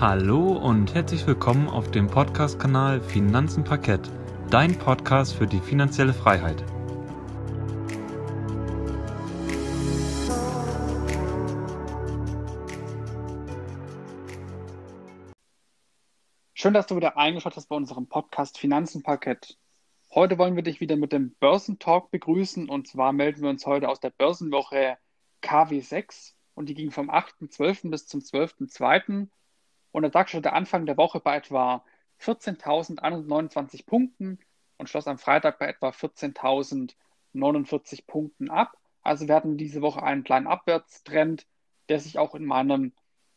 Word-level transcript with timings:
Hallo 0.00 0.52
und 0.52 0.94
herzlich 0.94 1.26
willkommen 1.26 1.68
auf 1.68 1.90
dem 1.90 2.06
Podcast-Kanal 2.06 3.00
Finanzen 3.00 3.64
Parkett, 3.64 4.08
dein 4.48 4.78
Podcast 4.78 5.34
für 5.34 5.48
die 5.48 5.58
finanzielle 5.58 6.14
Freiheit. 6.14 6.64
Schön, 16.54 16.74
dass 16.74 16.86
du 16.86 16.94
wieder 16.94 17.16
eingeschaut 17.16 17.56
hast 17.56 17.68
bei 17.68 17.74
unserem 17.74 18.06
Podcast 18.06 18.56
Finanzen 18.56 19.02
Parkett. 19.02 19.58
Heute 20.14 20.38
wollen 20.38 20.54
wir 20.54 20.62
dich 20.62 20.80
wieder 20.80 20.94
mit 20.94 21.12
dem 21.12 21.34
Börsentalk 21.40 22.12
begrüßen 22.12 22.68
und 22.68 22.86
zwar 22.86 23.12
melden 23.12 23.42
wir 23.42 23.50
uns 23.50 23.66
heute 23.66 23.88
aus 23.88 23.98
der 23.98 24.10
Börsenwoche 24.10 24.96
KW6 25.42 26.34
und 26.54 26.68
die 26.68 26.74
ging 26.74 26.92
vom 26.92 27.10
8.12. 27.10 27.90
bis 27.90 28.06
zum 28.06 28.20
12.02. 28.20 29.26
Und 29.92 30.02
der 30.02 30.10
DAX 30.10 30.32
der 30.32 30.52
Anfang 30.52 30.86
der 30.86 30.96
Woche 30.96 31.20
bei 31.20 31.36
etwa 31.36 31.84
14.129 32.20 33.86
Punkten 33.86 34.38
und 34.76 34.88
schloss 34.88 35.06
am 35.06 35.18
Freitag 35.18 35.58
bei 35.58 35.68
etwa 35.68 35.90
14.049 35.90 38.06
Punkten 38.06 38.50
ab. 38.50 38.76
Also 39.02 39.28
wir 39.28 39.34
hatten 39.34 39.56
diese 39.56 39.82
Woche 39.82 40.02
einen 40.02 40.24
kleinen 40.24 40.46
Abwärtstrend, 40.46 41.46
der 41.88 42.00
sich 42.00 42.18
auch 42.18 42.34
in 42.34 42.44
meinem 42.44 42.92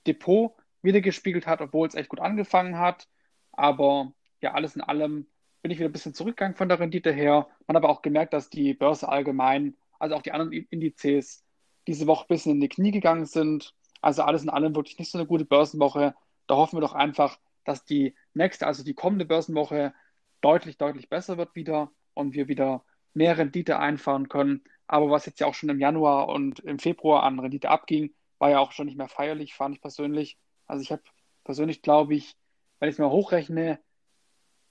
Depot 0.08 0.56
wiedergespiegelt 0.82 1.48
hat, 1.48 1.62
obwohl 1.62 1.88
es 1.88 1.96
echt 1.96 2.10
gut 2.10 2.20
angefangen 2.20 2.78
hat. 2.78 3.08
Aber 3.52 4.14
ja, 4.42 4.54
alles 4.54 4.76
in 4.76 4.82
allem 4.82 5.28
bin 5.62 5.72
ich 5.72 5.80
wieder 5.80 5.90
ein 5.90 5.94
bisschen 5.94 6.14
zurückgegangen 6.14 6.56
von 6.56 6.70
der 6.70 6.80
Rendite 6.80 7.12
her. 7.12 7.48
Man 7.68 7.76
hat 7.76 7.84
aber 7.84 7.90
auch 7.90 8.02
gemerkt, 8.02 8.34
dass 8.34 8.50
die 8.50 8.74
Börse 8.74 9.08
allgemein, 9.08 9.78
also 10.00 10.16
auch 10.16 10.24
die 10.24 10.32
anderen 10.32 10.52
Indizes, 10.52 11.44
diese 11.88 12.08
Woche 12.08 12.26
ein 12.26 12.28
bisschen 12.28 12.54
in 12.54 12.62
die 12.62 12.70
Knie 12.70 12.92
gegangen 12.92 13.26
sind. 13.26 13.76
Also 14.02 14.24
alles 14.24 14.44
in 14.44 14.50
allem 14.50 14.76
wirklich 14.76 14.98
nicht 14.98 15.12
so 15.12 15.18
eine 15.18 15.28
gute 15.28 15.46
Börsenwoche. 15.46 16.16
Da 16.52 16.58
hoffen 16.58 16.76
wir 16.76 16.82
doch 16.82 16.92
einfach, 16.92 17.40
dass 17.64 17.86
die 17.86 18.14
nächste, 18.34 18.68
also 18.68 18.84
die 18.84 18.94
kommende 18.94 19.24
Börsenwoche 19.24 19.94
deutlich, 20.42 20.78
deutlich 20.78 21.08
besser 21.08 21.38
wird 21.38 21.56
wieder 21.56 21.94
und 22.14 22.34
wir 22.34 22.50
wieder 22.50 22.84
mehr 23.14 23.38
Rendite 23.38 23.80
einfahren 23.80 24.28
können. 24.28 24.62
Aber 24.86 25.10
was 25.10 25.26
jetzt 25.26 25.40
ja 25.40 25.48
auch 25.48 25.54
schon 25.54 25.70
im 25.70 25.80
Januar 25.80 26.28
und 26.28 26.60
im 26.60 26.78
Februar 26.78 27.24
an 27.24 27.40
Rendite 27.40 27.70
abging, 27.70 28.14
war 28.38 28.50
ja 28.50 28.60
auch 28.60 28.74
schon 28.74 28.88
nicht 28.88 28.98
mehr 28.98 29.08
feierlich, 29.08 29.54
fand 29.54 29.76
ich 29.76 29.82
persönlich. 29.82 30.38
Also 30.68 30.82
ich 30.82 30.92
habe 30.92 31.02
persönlich, 31.46 31.84
glaube 31.84 32.16
ich, 32.16 32.36
wenn 32.80 32.90
ich 32.90 32.96
es 32.96 33.00
mal 33.00 33.12
hochrechne, 33.12 33.80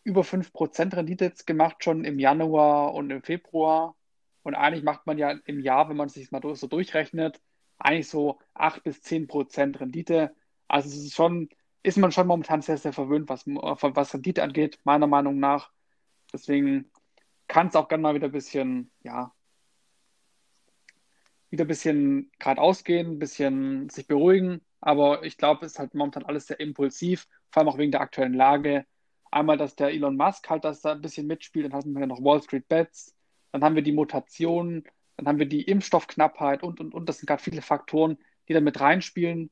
über 0.04 0.22
5% 0.22 0.94
Rendite 0.94 1.24
jetzt 1.24 1.46
gemacht, 1.46 1.82
schon 1.82 2.04
im 2.04 2.18
Januar 2.18 2.92
und 2.92 3.08
im 3.08 3.22
Februar. 3.22 3.96
Und 4.42 4.54
eigentlich 4.54 4.84
macht 4.84 5.06
man 5.06 5.16
ja 5.16 5.30
im 5.30 5.60
Jahr, 5.60 5.88
wenn 5.88 5.96
man 5.96 6.08
es 6.08 6.12
sich 6.12 6.30
mal 6.30 6.42
so 6.54 6.66
durchrechnet, 6.66 7.40
eigentlich 7.78 8.10
so 8.10 8.38
8 8.52 8.82
bis 8.82 9.00
10% 9.00 9.80
Rendite. 9.80 10.36
Also 10.68 10.90
es 10.90 10.96
ist 10.96 11.14
schon 11.14 11.48
ist 11.82 11.98
man 11.98 12.12
schon 12.12 12.26
momentan 12.26 12.62
sehr, 12.62 12.76
sehr 12.76 12.92
verwöhnt, 12.92 13.28
was, 13.28 13.46
was 13.46 14.14
Rendite 14.14 14.42
angeht, 14.42 14.78
meiner 14.84 15.06
Meinung 15.06 15.38
nach. 15.38 15.70
Deswegen 16.32 16.90
kann 17.48 17.68
es 17.68 17.76
auch 17.76 17.88
gerne 17.88 18.02
mal 18.02 18.14
wieder 18.14 18.28
ein 18.28 18.32
bisschen, 18.32 18.90
ja, 19.02 19.32
wieder 21.50 21.64
ein 21.64 21.68
bisschen 21.68 22.30
geradeaus 22.38 22.84
gehen, 22.84 23.12
ein 23.12 23.18
bisschen 23.18 23.88
sich 23.88 24.06
beruhigen. 24.06 24.60
Aber 24.80 25.24
ich 25.24 25.36
glaube, 25.36 25.66
es 25.66 25.72
ist 25.72 25.78
halt 25.78 25.94
momentan 25.94 26.24
alles 26.24 26.46
sehr 26.46 26.60
impulsiv, 26.60 27.26
vor 27.50 27.60
allem 27.60 27.68
auch 27.68 27.78
wegen 27.78 27.90
der 27.90 28.02
aktuellen 28.02 28.34
Lage. 28.34 28.86
Einmal, 29.30 29.56
dass 29.56 29.74
der 29.74 29.88
Elon 29.88 30.16
Musk 30.16 30.48
halt 30.48 30.64
das 30.64 30.82
da 30.82 30.92
ein 30.92 31.00
bisschen 31.00 31.26
mitspielt, 31.26 31.66
dann 31.66 31.72
haben 31.72 31.94
wir 31.94 32.06
noch 32.06 32.22
Wall 32.22 32.42
Street 32.42 32.68
Bets, 32.68 33.14
dann 33.52 33.64
haben 33.64 33.74
wir 33.74 33.82
die 33.82 33.92
Mutationen, 33.92 34.84
dann 35.16 35.26
haben 35.26 35.38
wir 35.38 35.46
die 35.46 35.62
Impfstoffknappheit 35.62 36.62
und, 36.62 36.80
und, 36.80 36.94
und. 36.94 37.08
Das 37.08 37.18
sind 37.18 37.26
gerade 37.26 37.42
viele 37.42 37.62
Faktoren, 37.62 38.18
die 38.48 38.54
da 38.54 38.60
mit 38.60 38.80
reinspielen 38.80 39.50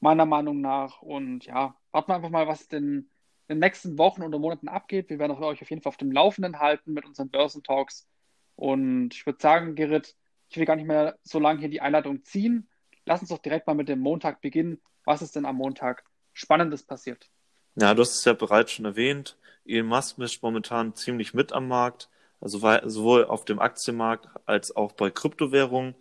meiner 0.00 0.26
Meinung 0.26 0.60
nach. 0.60 1.02
Und 1.02 1.46
ja, 1.46 1.76
warten 1.92 2.10
wir 2.10 2.16
einfach 2.16 2.30
mal, 2.30 2.48
was 2.48 2.68
denn 2.68 3.10
in 3.48 3.56
den 3.56 3.58
nächsten 3.60 3.98
Wochen 3.98 4.22
oder 4.22 4.38
Monaten 4.38 4.68
abgeht. 4.68 5.08
Wir 5.08 5.18
werden 5.18 5.32
euch 5.32 5.62
auf 5.62 5.70
jeden 5.70 5.82
Fall 5.82 5.90
auf 5.90 5.96
dem 5.96 6.12
Laufenden 6.12 6.58
halten 6.58 6.92
mit 6.92 7.04
unseren 7.04 7.30
Börsentalks. 7.30 8.08
Und 8.56 9.14
ich 9.14 9.24
würde 9.26 9.38
sagen, 9.40 9.74
Gerrit, 9.74 10.16
ich 10.48 10.56
will 10.56 10.64
gar 10.64 10.76
nicht 10.76 10.86
mehr 10.86 11.18
so 11.22 11.38
lange 11.38 11.60
hier 11.60 11.68
die 11.68 11.80
Einladung 11.80 12.22
ziehen. 12.24 12.68
Lass 13.04 13.20
uns 13.20 13.30
doch 13.30 13.38
direkt 13.38 13.66
mal 13.66 13.74
mit 13.74 13.88
dem 13.88 14.00
Montag 14.00 14.40
beginnen. 14.40 14.80
Was 15.04 15.22
ist 15.22 15.36
denn 15.36 15.46
am 15.46 15.56
Montag 15.56 16.04
Spannendes 16.32 16.82
passiert? 16.82 17.30
Ja, 17.76 17.94
du 17.94 18.02
hast 18.02 18.18
es 18.18 18.24
ja 18.24 18.32
bereits 18.32 18.72
schon 18.72 18.84
erwähnt. 18.84 19.36
Elon 19.64 19.86
Musk 19.86 20.18
mischt 20.18 20.42
momentan 20.42 20.94
ziemlich 20.94 21.34
mit 21.34 21.52
am 21.52 21.68
Markt, 21.68 22.08
also 22.40 22.58
sowohl 22.58 23.26
auf 23.26 23.44
dem 23.44 23.58
Aktienmarkt 23.58 24.28
als 24.44 24.74
auch 24.74 24.92
bei 24.92 25.10
Kryptowährungen. 25.10 25.94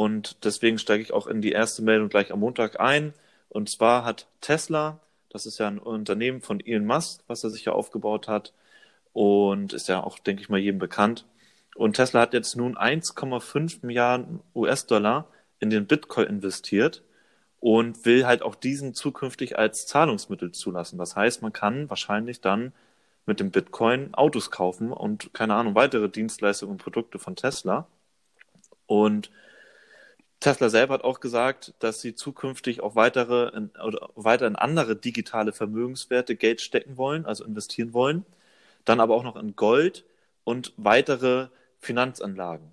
Und 0.00 0.46
deswegen 0.46 0.78
steige 0.78 1.02
ich 1.02 1.12
auch 1.12 1.26
in 1.26 1.42
die 1.42 1.52
erste 1.52 1.82
Meldung 1.82 2.08
gleich 2.08 2.32
am 2.32 2.40
Montag 2.40 2.80
ein. 2.80 3.12
Und 3.50 3.68
zwar 3.68 4.02
hat 4.06 4.28
Tesla, 4.40 4.98
das 5.28 5.44
ist 5.44 5.58
ja 5.58 5.68
ein 5.68 5.78
Unternehmen 5.78 6.40
von 6.40 6.58
Elon 6.58 6.86
Musk, 6.86 7.20
was 7.26 7.44
er 7.44 7.50
sich 7.50 7.66
ja 7.66 7.72
aufgebaut 7.72 8.26
hat 8.26 8.54
und 9.12 9.74
ist 9.74 9.88
ja 9.88 10.02
auch, 10.02 10.18
denke 10.18 10.40
ich 10.40 10.48
mal, 10.48 10.58
jedem 10.58 10.78
bekannt. 10.78 11.26
Und 11.74 11.96
Tesla 11.96 12.22
hat 12.22 12.32
jetzt 12.32 12.56
nun 12.56 12.78
1,5 12.78 13.84
Milliarden 13.84 14.40
US-Dollar 14.54 15.26
in 15.58 15.68
den 15.68 15.86
Bitcoin 15.86 16.28
investiert 16.28 17.02
und 17.58 18.06
will 18.06 18.24
halt 18.24 18.40
auch 18.40 18.54
diesen 18.54 18.94
zukünftig 18.94 19.58
als 19.58 19.86
Zahlungsmittel 19.86 20.52
zulassen. 20.52 20.98
Das 20.98 21.14
heißt, 21.14 21.42
man 21.42 21.52
kann 21.52 21.90
wahrscheinlich 21.90 22.40
dann 22.40 22.72
mit 23.26 23.38
dem 23.38 23.50
Bitcoin 23.50 24.14
Autos 24.14 24.50
kaufen 24.50 24.92
und 24.92 25.34
keine 25.34 25.56
Ahnung, 25.56 25.74
weitere 25.74 26.08
Dienstleistungen 26.08 26.72
und 26.72 26.82
Produkte 26.82 27.18
von 27.18 27.36
Tesla. 27.36 27.86
Und 28.86 29.30
Tesla 30.40 30.70
selber 30.70 30.94
hat 30.94 31.04
auch 31.04 31.20
gesagt, 31.20 31.74
dass 31.80 32.00
sie 32.00 32.14
zukünftig 32.14 32.80
auch 32.80 32.96
weitere 32.96 33.54
in, 33.54 33.70
oder 33.84 34.10
weiter 34.14 34.46
in 34.46 34.56
andere 34.56 34.96
digitale 34.96 35.52
Vermögenswerte 35.52 36.34
Geld 36.34 36.62
stecken 36.62 36.96
wollen, 36.96 37.26
also 37.26 37.44
investieren 37.44 37.92
wollen. 37.92 38.24
Dann 38.86 39.00
aber 39.00 39.14
auch 39.14 39.22
noch 39.22 39.36
in 39.36 39.54
Gold 39.54 40.04
und 40.44 40.72
weitere 40.78 41.48
Finanzanlagen. 41.78 42.72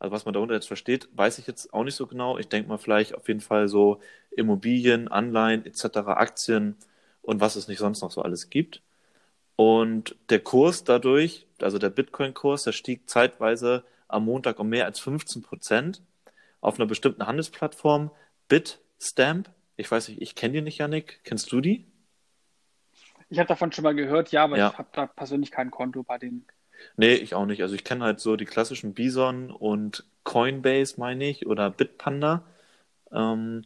Also 0.00 0.12
was 0.12 0.24
man 0.24 0.34
darunter 0.34 0.54
jetzt 0.54 0.66
versteht, 0.66 1.08
weiß 1.14 1.38
ich 1.38 1.46
jetzt 1.46 1.72
auch 1.72 1.84
nicht 1.84 1.94
so 1.94 2.06
genau. 2.06 2.38
Ich 2.38 2.48
denke 2.48 2.68
mal 2.68 2.78
vielleicht 2.78 3.14
auf 3.14 3.28
jeden 3.28 3.40
Fall 3.40 3.68
so 3.68 4.00
Immobilien, 4.30 5.08
Anleihen 5.08 5.64
etc., 5.64 5.98
Aktien 6.08 6.76
und 7.22 7.40
was 7.40 7.54
es 7.54 7.68
nicht 7.68 7.78
sonst 7.78 8.00
noch 8.00 8.10
so 8.10 8.22
alles 8.22 8.50
gibt. 8.50 8.82
Und 9.56 10.16
der 10.30 10.40
Kurs 10.40 10.84
dadurch, 10.84 11.46
also 11.60 11.78
der 11.78 11.90
Bitcoin-Kurs, 11.90 12.64
der 12.64 12.72
stieg 12.72 13.08
zeitweise 13.08 13.84
am 14.08 14.24
Montag 14.24 14.58
um 14.58 14.70
mehr 14.70 14.86
als 14.86 14.98
15 15.00 15.42
Prozent 15.42 16.02
auf 16.60 16.78
einer 16.78 16.86
bestimmten 16.86 17.26
Handelsplattform, 17.26 18.10
Bitstamp. 18.48 19.50
Ich 19.76 19.90
weiß 19.90 20.08
nicht, 20.08 20.20
ich 20.20 20.34
kenne 20.34 20.54
die 20.54 20.62
nicht, 20.62 20.78
Janik. 20.78 21.20
Kennst 21.24 21.50
du 21.52 21.60
die? 21.60 21.86
Ich 23.28 23.38
habe 23.38 23.48
davon 23.48 23.72
schon 23.72 23.84
mal 23.84 23.94
gehört, 23.94 24.32
ja, 24.32 24.44
aber 24.44 24.58
ja. 24.58 24.70
ich 24.70 24.78
habe 24.78 24.88
da 24.92 25.06
persönlich 25.06 25.50
kein 25.50 25.70
Konto 25.70 26.02
bei 26.02 26.18
denen. 26.18 26.46
Nee, 26.96 27.14
ich 27.14 27.34
auch 27.34 27.46
nicht. 27.46 27.62
Also 27.62 27.74
ich 27.74 27.84
kenne 27.84 28.04
halt 28.04 28.20
so 28.20 28.36
die 28.36 28.44
klassischen 28.44 28.94
Bison 28.94 29.50
und 29.50 30.04
Coinbase, 30.24 30.98
meine 30.98 31.28
ich, 31.28 31.46
oder 31.46 31.70
Bitpanda. 31.70 32.44
Ähm, 33.12 33.64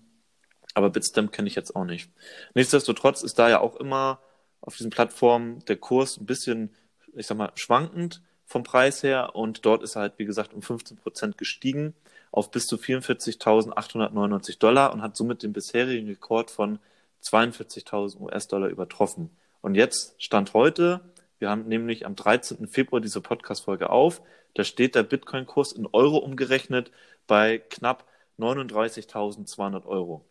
aber 0.74 0.90
Bitstamp 0.90 1.32
kenne 1.32 1.48
ich 1.48 1.54
jetzt 1.54 1.74
auch 1.74 1.84
nicht. 1.84 2.10
Nichtsdestotrotz 2.54 3.22
ist 3.22 3.38
da 3.38 3.48
ja 3.48 3.60
auch 3.60 3.76
immer 3.76 4.20
auf 4.60 4.76
diesen 4.76 4.90
Plattformen 4.90 5.64
der 5.66 5.76
Kurs 5.76 6.18
ein 6.18 6.26
bisschen, 6.26 6.74
ich 7.14 7.26
sag 7.26 7.36
mal, 7.36 7.52
schwankend 7.54 8.22
vom 8.46 8.62
Preis 8.62 9.02
her 9.02 9.34
und 9.34 9.64
dort 9.64 9.82
ist 9.82 9.96
er 9.96 10.02
halt, 10.02 10.14
wie 10.18 10.24
gesagt, 10.24 10.54
um 10.54 10.62
15 10.62 10.96
Prozent 10.96 11.38
gestiegen 11.38 11.94
auf 12.30 12.50
bis 12.50 12.66
zu 12.66 12.76
44.899 12.76 14.58
Dollar 14.58 14.92
und 14.92 15.02
hat 15.02 15.16
somit 15.16 15.42
den 15.42 15.52
bisherigen 15.52 16.08
Rekord 16.08 16.50
von 16.50 16.78
42.000 17.22 18.20
US-Dollar 18.20 18.68
übertroffen. 18.68 19.30
Und 19.62 19.76
jetzt 19.76 20.20
stand 20.22 20.52
heute, 20.52 21.00
wir 21.38 21.48
haben 21.48 21.68
nämlich 21.68 22.06
am 22.06 22.16
13. 22.16 22.66
Februar 22.66 23.00
diese 23.00 23.20
Podcast-Folge 23.20 23.90
auf, 23.90 24.20
da 24.54 24.64
steht 24.64 24.94
der 24.94 25.04
Bitcoin-Kurs 25.04 25.72
in 25.72 25.86
Euro 25.92 26.18
umgerechnet 26.18 26.90
bei 27.26 27.58
knapp 27.58 28.04
39.200 28.38 29.86
Euro. 29.86 30.24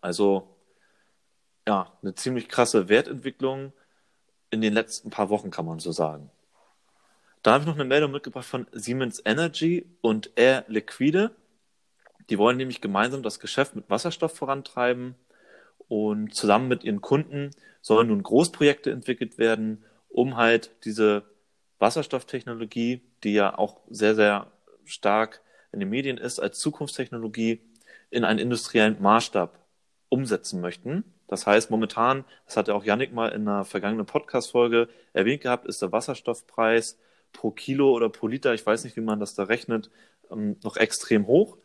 Also 0.00 0.48
ja, 1.66 1.92
eine 2.02 2.14
ziemlich 2.14 2.48
krasse 2.48 2.88
Wertentwicklung 2.88 3.72
in 4.50 4.60
den 4.60 4.72
letzten 4.72 5.10
paar 5.10 5.30
Wochen, 5.30 5.50
kann 5.50 5.66
man 5.66 5.78
so 5.78 5.92
sagen. 5.92 6.30
Da 7.42 7.52
habe 7.52 7.62
ich 7.62 7.66
noch 7.66 7.74
eine 7.74 7.86
Meldung 7.86 8.10
mitgebracht 8.10 8.44
von 8.44 8.66
Siemens 8.72 9.22
Energy 9.24 9.86
und 10.02 10.30
Air 10.36 10.64
Liquide. 10.68 11.30
Die 12.28 12.36
wollen 12.36 12.58
nämlich 12.58 12.82
gemeinsam 12.82 13.22
das 13.22 13.40
Geschäft 13.40 13.74
mit 13.74 13.88
Wasserstoff 13.88 14.36
vorantreiben 14.36 15.14
und 15.88 16.34
zusammen 16.34 16.68
mit 16.68 16.84
ihren 16.84 17.00
Kunden 17.00 17.50
sollen 17.80 18.08
nun 18.08 18.22
Großprojekte 18.22 18.90
entwickelt 18.90 19.38
werden, 19.38 19.82
um 20.10 20.36
halt 20.36 20.70
diese 20.84 21.22
Wasserstofftechnologie, 21.78 23.00
die 23.24 23.32
ja 23.32 23.56
auch 23.56 23.80
sehr, 23.88 24.14
sehr 24.14 24.52
stark 24.84 25.40
in 25.72 25.80
den 25.80 25.88
Medien 25.88 26.18
ist, 26.18 26.40
als 26.40 26.58
Zukunftstechnologie 26.58 27.60
in 28.10 28.24
einen 28.24 28.38
industriellen 28.38 29.00
Maßstab 29.00 29.58
umsetzen 30.10 30.60
möchten. 30.60 31.04
Das 31.26 31.46
heißt, 31.46 31.70
momentan, 31.70 32.24
das 32.44 32.58
hat 32.58 32.68
ja 32.68 32.74
auch 32.74 32.84
Yannick 32.84 33.14
mal 33.14 33.28
in 33.28 33.48
einer 33.48 33.64
vergangenen 33.64 34.04
Podcast-Folge 34.04 34.90
erwähnt 35.14 35.40
gehabt, 35.40 35.66
ist 35.66 35.80
der 35.80 35.90
Wasserstoffpreis 35.90 36.98
pro 37.32 37.50
Kilo 37.50 37.92
oder 37.92 38.08
pro 38.08 38.26
Liter, 38.26 38.54
ich 38.54 38.64
weiß 38.64 38.84
nicht, 38.84 38.96
wie 38.96 39.02
man 39.02 39.20
das 39.20 39.34
da 39.34 39.44
rechnet, 39.44 39.90
ähm, 40.30 40.56
noch 40.62 40.76
extrem 40.76 41.26
hoch. 41.26 41.58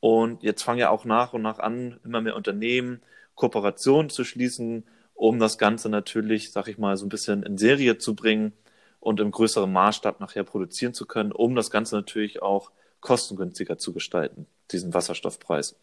Und 0.00 0.42
jetzt 0.42 0.62
fangen 0.62 0.78
ja 0.78 0.90
auch 0.90 1.04
nach 1.04 1.32
und 1.32 1.42
nach 1.42 1.58
an 1.58 1.98
immer 2.04 2.20
mehr 2.20 2.36
Unternehmen 2.36 3.00
Kooperationen 3.34 4.10
zu 4.10 4.24
schließen, 4.24 4.84
um 5.14 5.38
das 5.38 5.58
Ganze 5.58 5.88
natürlich, 5.88 6.52
sag 6.52 6.68
ich 6.68 6.78
mal, 6.78 6.96
so 6.96 7.06
ein 7.06 7.10
bisschen 7.10 7.42
in 7.42 7.58
Serie 7.58 7.98
zu 7.98 8.14
bringen 8.14 8.52
und 9.00 9.20
im 9.20 9.30
größeren 9.30 9.72
Maßstab 9.72 10.20
nachher 10.20 10.44
produzieren 10.44 10.94
zu 10.94 11.06
können, 11.06 11.32
um 11.32 11.54
das 11.54 11.70
Ganze 11.70 11.96
natürlich 11.96 12.42
auch 12.42 12.70
kostengünstiger 13.00 13.78
zu 13.78 13.92
gestalten, 13.92 14.46
diesen 14.72 14.92
Wasserstoffpreis. 14.94 15.76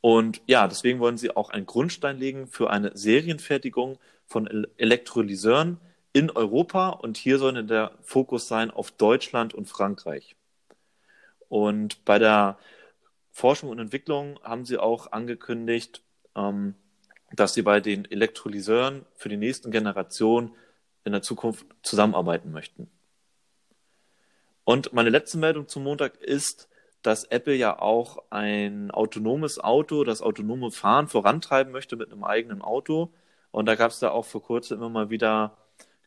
Und 0.00 0.40
ja, 0.46 0.66
deswegen 0.66 0.98
wollen 0.98 1.18
sie 1.18 1.36
auch 1.36 1.50
einen 1.50 1.66
Grundstein 1.66 2.18
legen 2.18 2.46
für 2.46 2.70
eine 2.70 2.96
Serienfertigung 2.96 3.98
von 4.26 4.46
Elektrolyseuren 4.78 5.78
in 6.12 6.30
Europa. 6.30 6.90
Und 6.90 7.16
hier 7.16 7.38
soll 7.38 7.64
der 7.64 7.92
Fokus 8.02 8.48
sein 8.48 8.70
auf 8.70 8.90
Deutschland 8.90 9.54
und 9.54 9.66
Frankreich. 9.66 10.36
Und 11.48 12.04
bei 12.04 12.18
der 12.18 12.58
Forschung 13.32 13.70
und 13.70 13.78
Entwicklung 13.78 14.38
haben 14.42 14.64
sie 14.64 14.78
auch 14.78 15.12
angekündigt, 15.12 16.02
ähm, 16.36 16.74
dass 17.32 17.54
sie 17.54 17.62
bei 17.62 17.80
den 17.80 18.10
Elektrolyseuren 18.10 19.06
für 19.14 19.28
die 19.28 19.36
nächsten 19.36 19.70
Generationen 19.70 20.54
in 21.04 21.12
der 21.12 21.22
Zukunft 21.22 21.66
zusammenarbeiten 21.82 22.52
möchten. 22.52 22.90
Und 24.64 24.92
meine 24.92 25.10
letzte 25.10 25.38
Meldung 25.38 25.68
zum 25.68 25.84
Montag 25.84 26.16
ist, 26.18 26.68
dass 27.02 27.24
Apple 27.24 27.54
ja 27.54 27.78
auch 27.78 28.24
ein 28.30 28.90
autonomes 28.90 29.58
Auto, 29.58 30.04
das 30.04 30.22
autonome 30.22 30.70
Fahren 30.70 31.08
vorantreiben 31.08 31.72
möchte 31.72 31.96
mit 31.96 32.12
einem 32.12 32.24
eigenen 32.24 32.62
Auto. 32.62 33.12
Und 33.52 33.66
da 33.66 33.74
gab 33.74 33.90
es 33.90 34.00
da 34.00 34.10
auch 34.10 34.26
vor 34.26 34.42
kurzem 34.42 34.78
immer 34.78 34.90
mal 34.90 35.10
wieder 35.10 35.56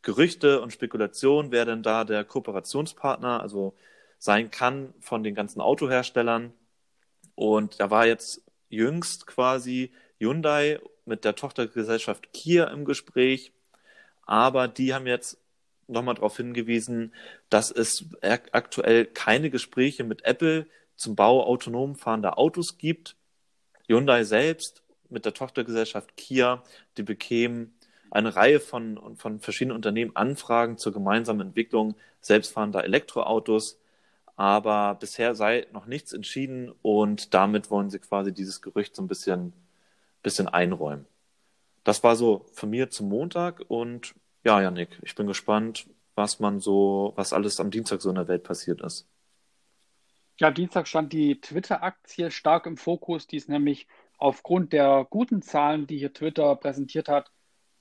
Gerüchte 0.03 0.61
und 0.61 0.71
Spekulationen, 0.71 1.51
wer 1.51 1.65
denn 1.65 1.81
da 1.81 2.03
der 2.03 2.23
Kooperationspartner 2.25 3.41
also 3.41 3.73
sein 4.19 4.51
kann 4.51 4.93
von 4.99 5.23
den 5.23 5.33
ganzen 5.33 5.61
Autoherstellern. 5.61 6.53
Und 7.35 7.79
da 7.79 7.89
war 7.89 8.05
jetzt 8.05 8.41
jüngst 8.69 9.27
quasi 9.27 9.91
Hyundai 10.19 10.79
mit 11.05 11.25
der 11.25 11.35
Tochtergesellschaft 11.35 12.31
Kia 12.33 12.65
im 12.65 12.85
Gespräch. 12.85 13.53
Aber 14.25 14.67
die 14.67 14.93
haben 14.93 15.07
jetzt 15.07 15.37
nochmal 15.87 16.15
darauf 16.15 16.37
hingewiesen, 16.37 17.13
dass 17.49 17.71
es 17.71 18.05
aktuell 18.21 19.05
keine 19.05 19.49
Gespräche 19.49 20.03
mit 20.03 20.23
Apple 20.25 20.67
zum 20.95 21.15
Bau 21.15 21.43
autonom 21.43 21.95
fahrender 21.95 22.37
Autos 22.37 22.77
gibt. 22.77 23.15
Hyundai 23.87 24.23
selbst 24.23 24.83
mit 25.09 25.25
der 25.25 25.33
Tochtergesellschaft 25.33 26.15
Kia, 26.17 26.63
die 26.97 27.03
bekämen 27.03 27.73
eine 28.13 28.35
Reihe 28.35 28.59
von, 28.59 29.17
von 29.17 29.39
verschiedenen 29.39 29.75
Unternehmen 29.75 30.15
Anfragen 30.15 30.77
zur 30.77 30.93
gemeinsamen 30.93 31.47
Entwicklung 31.47 31.95
selbstfahrender 32.21 32.83
Elektroautos. 32.83 33.79
Aber 34.35 34.95
bisher 34.95 35.35
sei 35.35 35.67
noch 35.73 35.87
nichts 35.87 36.13
entschieden 36.13 36.71
und 36.81 37.33
damit 37.33 37.71
wollen 37.71 37.89
sie 37.89 37.99
quasi 37.99 38.33
dieses 38.33 38.61
Gerücht 38.61 38.95
so 38.95 39.01
ein 39.01 39.07
bisschen, 39.07 39.53
bisschen 40.21 40.47
einräumen. 40.47 41.05
Das 41.83 42.03
war 42.03 42.15
so 42.15 42.45
von 42.53 42.69
mir 42.69 42.89
zum 42.89 43.09
Montag 43.09 43.63
und 43.67 44.15
ja, 44.43 44.61
Janik, 44.61 44.99
ich 45.01 45.15
bin 45.15 45.27
gespannt, 45.27 45.87
was 46.15 46.39
man 46.39 46.59
so, 46.59 47.13
was 47.15 47.33
alles 47.33 47.59
am 47.59 47.71
Dienstag 47.71 48.01
so 48.01 48.09
in 48.09 48.15
der 48.15 48.27
Welt 48.27 48.43
passiert 48.43 48.81
ist. 48.81 49.07
Ja, 50.37 50.51
Dienstag 50.51 50.87
stand 50.87 51.13
die 51.13 51.39
Twitter-Aktie 51.39 52.31
stark 52.31 52.65
im 52.65 52.77
Fokus. 52.77 53.27
Die 53.27 53.37
ist 53.37 53.49
nämlich 53.49 53.87
aufgrund 54.17 54.73
der 54.73 55.05
guten 55.09 55.41
Zahlen, 55.41 55.87
die 55.87 55.97
hier 55.97 56.13
Twitter 56.13 56.55
präsentiert 56.55 57.07
hat, 57.07 57.31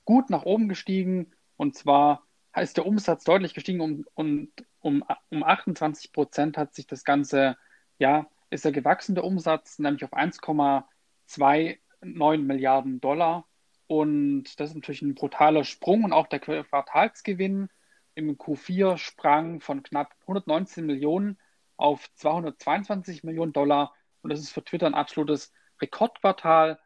gut 0.05 0.31
nach 0.31 0.45
oben 0.45 0.69
gestiegen. 0.69 1.33
Und 1.57 1.77
zwar 1.77 2.25
ist 2.61 2.77
der 2.77 2.87
Umsatz 2.87 3.25
deutlich 3.25 3.55
gestiegen 3.55 3.81
und 3.81 4.07
um, 4.15 4.53
um 4.81 5.05
28 5.43 6.13
Prozent 6.13 6.59
hat 6.59 6.75
sich 6.75 6.87
das 6.87 7.05
Ganze, 7.05 7.57
ja, 7.99 8.27
ist 8.51 8.65
der 8.65 8.73
gewachsene 8.73 9.23
Umsatz, 9.23 9.79
nämlich 9.79 10.05
auf 10.05 10.13
1,29 10.13 12.39
Milliarden 12.39 13.01
Dollar. 13.01 13.47
Und 13.87 14.61
das 14.61 14.71
ist 14.71 14.75
natürlich 14.75 15.03
ein 15.03 15.15
brutaler 15.15 15.65
Sprung 15.65 16.05
und 16.05 16.13
auch 16.13 16.27
der 16.27 16.41
Quartalsgewinn 16.41 17.69
im 18.15 18.37
Q4 18.37 18.99
sprang 18.99 19.61
von 19.61 19.83
knapp 19.83 20.15
119 20.23 20.85
Millionen 20.85 21.39
auf 21.77 22.13
222 22.15 23.25
Millionen 23.25 23.53
Dollar. 23.53 23.95
Und 24.23 24.31
das 24.31 24.41
ist 24.41 24.51
für 24.51 24.65
Twitter 24.65 24.87
ein 24.87 24.95
absolutes 24.95 25.53
Rekordquartal. 25.81 26.79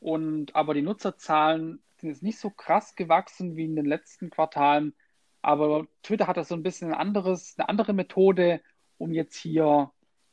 Und 0.00 0.56
aber 0.56 0.74
die 0.74 0.82
Nutzerzahlen 0.82 1.80
sind 2.02 2.10
jetzt 2.10 2.22
nicht 2.22 2.38
so 2.38 2.50
krass 2.50 2.96
gewachsen 2.96 3.56
wie 3.56 3.64
in 3.64 3.76
den 3.76 3.86
letzten 3.86 4.28
Quartalen. 4.28 4.94
Aber 5.40 5.86
Twitter 6.02 6.26
hat 6.26 6.36
da 6.36 6.44
so 6.44 6.54
ein 6.54 6.62
bisschen 6.62 6.88
ein 6.88 6.98
anderes, 6.98 7.54
eine 7.56 7.68
andere 7.68 7.92
Methode, 7.92 8.60
um 8.98 9.12
jetzt 9.12 9.36
hier 9.36 9.92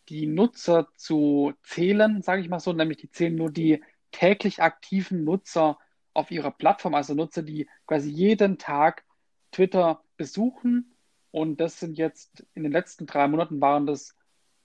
die 0.10 0.26
Nutzer 0.26 0.88
zu 0.96 1.54
zählen, 1.64 2.22
sage 2.24 2.42
ich 2.42 2.50
mal 2.50 2.60
so, 2.60 2.74
nämlich 2.74 2.98
die 2.98 3.12
zählen 3.12 3.36
nur 3.36 3.52
die 3.52 3.84
täglich 4.12 4.62
aktiven 4.62 5.24
Nutzer 5.24 5.78
auf 6.14 6.32
ihrer 6.32 6.52
Plattform, 6.52 6.96
also 6.96 7.14
Nutzer, 7.14 7.44
die 7.44 7.70
quasi 7.86 8.10
jeden 8.10 8.58
Tag 8.58 9.06
Twitter 9.52 10.04
besuchen. 10.18 10.96
Und 11.32 11.62
das 11.62 11.80
sind 11.80 12.00
jetzt 12.00 12.46
in 12.56 12.64
den 12.64 12.72
letzten 12.72 13.06
drei 13.06 13.28
Monaten 13.28 13.62
waren 13.62 13.86
das 13.86 14.16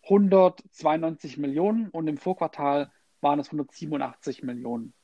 192 0.05 1.37
Millionen 1.37 1.91
und 1.91 2.09
im 2.09 2.17
Vorquartal 2.17 2.91
waren 3.21 3.39
es 3.39 3.49
187 3.49 4.43
Millionen. 4.43 4.95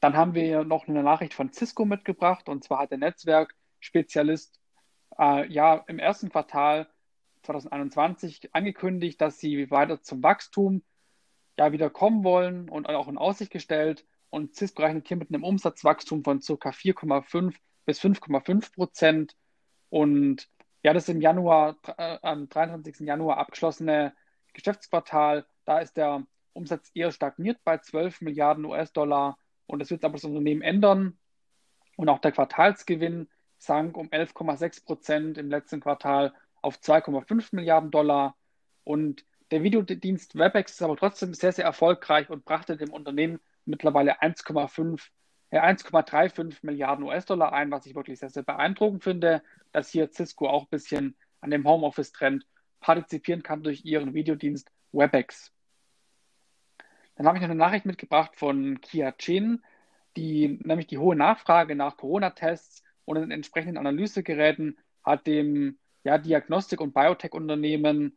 Dann 0.00 0.16
haben 0.16 0.34
wir 0.34 0.64
noch 0.64 0.88
eine 0.88 1.02
Nachricht 1.02 1.34
von 1.34 1.52
Cisco 1.52 1.84
mitgebracht 1.84 2.48
und 2.48 2.64
zwar 2.64 2.80
hat 2.80 2.90
der 2.90 2.98
Netzwerkspezialist 2.98 4.58
äh, 5.18 5.46
ja 5.52 5.76
im 5.86 5.98
ersten 5.98 6.30
Quartal 6.30 6.88
2021 7.42 8.54
angekündigt, 8.54 9.20
dass 9.20 9.38
sie 9.38 9.70
weiter 9.70 10.02
zum 10.02 10.22
Wachstum 10.22 10.82
ja 11.58 11.72
wieder 11.72 11.90
kommen 11.90 12.24
wollen 12.24 12.68
und 12.68 12.88
auch 12.88 13.08
in 13.08 13.18
Aussicht 13.18 13.52
gestellt. 13.52 14.06
Und 14.30 14.54
Cisco 14.54 14.82
rechnet 14.82 15.08
hier 15.08 15.16
mit 15.16 15.30
einem 15.30 15.44
Umsatzwachstum 15.44 16.24
von 16.24 16.40
ca. 16.40 16.70
4,5 16.70 17.54
bis 17.84 18.00
5,5 18.00 18.72
Prozent. 18.74 19.36
Und 19.88 20.48
ja, 20.82 20.92
das 20.94 21.08
im 21.08 21.20
Januar, 21.20 21.76
äh, 21.98 22.18
am 22.22 22.48
23. 22.48 23.00
Januar 23.00 23.38
abgeschlossene 23.38 24.14
Geschäftsquartal, 24.54 25.46
da 25.64 25.80
ist 25.80 25.96
der 25.96 26.24
Umsatz 26.52 26.90
eher 26.94 27.12
stagniert 27.12 27.58
bei 27.64 27.78
12 27.78 28.20
Milliarden 28.22 28.64
US-Dollar. 28.64 29.36
Und 29.70 29.78
das 29.78 29.90
wird 29.90 30.04
aber 30.04 30.14
das 30.14 30.24
Unternehmen 30.24 30.62
ändern. 30.62 31.16
Und 31.96 32.08
auch 32.08 32.18
der 32.18 32.32
Quartalsgewinn 32.32 33.28
sank 33.58 33.96
um 33.96 34.08
11,6 34.08 34.84
Prozent 34.84 35.38
im 35.38 35.48
letzten 35.48 35.80
Quartal 35.80 36.34
auf 36.60 36.78
2,5 36.78 37.54
Milliarden 37.54 37.90
Dollar. 37.90 38.36
Und 38.84 39.24
der 39.50 39.62
Videodienst 39.62 40.36
WebEx 40.36 40.72
ist 40.72 40.82
aber 40.82 40.96
trotzdem 40.96 41.34
sehr, 41.34 41.52
sehr 41.52 41.64
erfolgreich 41.64 42.30
und 42.30 42.44
brachte 42.44 42.76
dem 42.76 42.92
Unternehmen 42.92 43.38
mittlerweile 43.64 44.20
1,5, 44.22 45.08
äh, 45.50 45.58
1,35 45.60 46.58
Milliarden 46.62 47.04
US-Dollar 47.04 47.52
ein, 47.52 47.70
was 47.70 47.86
ich 47.86 47.94
wirklich 47.94 48.18
sehr, 48.18 48.30
sehr 48.30 48.42
beeindruckend 48.42 49.04
finde, 49.04 49.42
dass 49.72 49.90
hier 49.90 50.10
Cisco 50.10 50.48
auch 50.48 50.64
ein 50.64 50.70
bisschen 50.70 51.16
an 51.40 51.50
dem 51.50 51.66
Homeoffice-Trend 51.66 52.46
partizipieren 52.80 53.42
kann 53.42 53.62
durch 53.62 53.84
ihren 53.84 54.14
Videodienst 54.14 54.70
WebEx. 54.92 55.52
Dann 57.20 57.26
habe 57.26 57.36
ich 57.36 57.42
noch 57.42 57.50
eine 57.50 57.58
Nachricht 57.58 57.84
mitgebracht 57.84 58.34
von 58.34 58.80
Kia 58.80 59.12
Chen, 59.12 59.62
die 60.16 60.58
nämlich 60.62 60.86
die 60.86 60.96
hohe 60.96 61.14
Nachfrage 61.14 61.76
nach 61.76 61.98
Corona-Tests 61.98 62.82
und 63.04 63.16
den 63.16 63.30
entsprechenden 63.30 63.76
Analysegeräten 63.76 64.78
hat 65.04 65.26
dem 65.26 65.78
ja, 66.02 66.16
Diagnostik- 66.16 66.80
und 66.80 66.94
Biotech-Unternehmen 66.94 68.16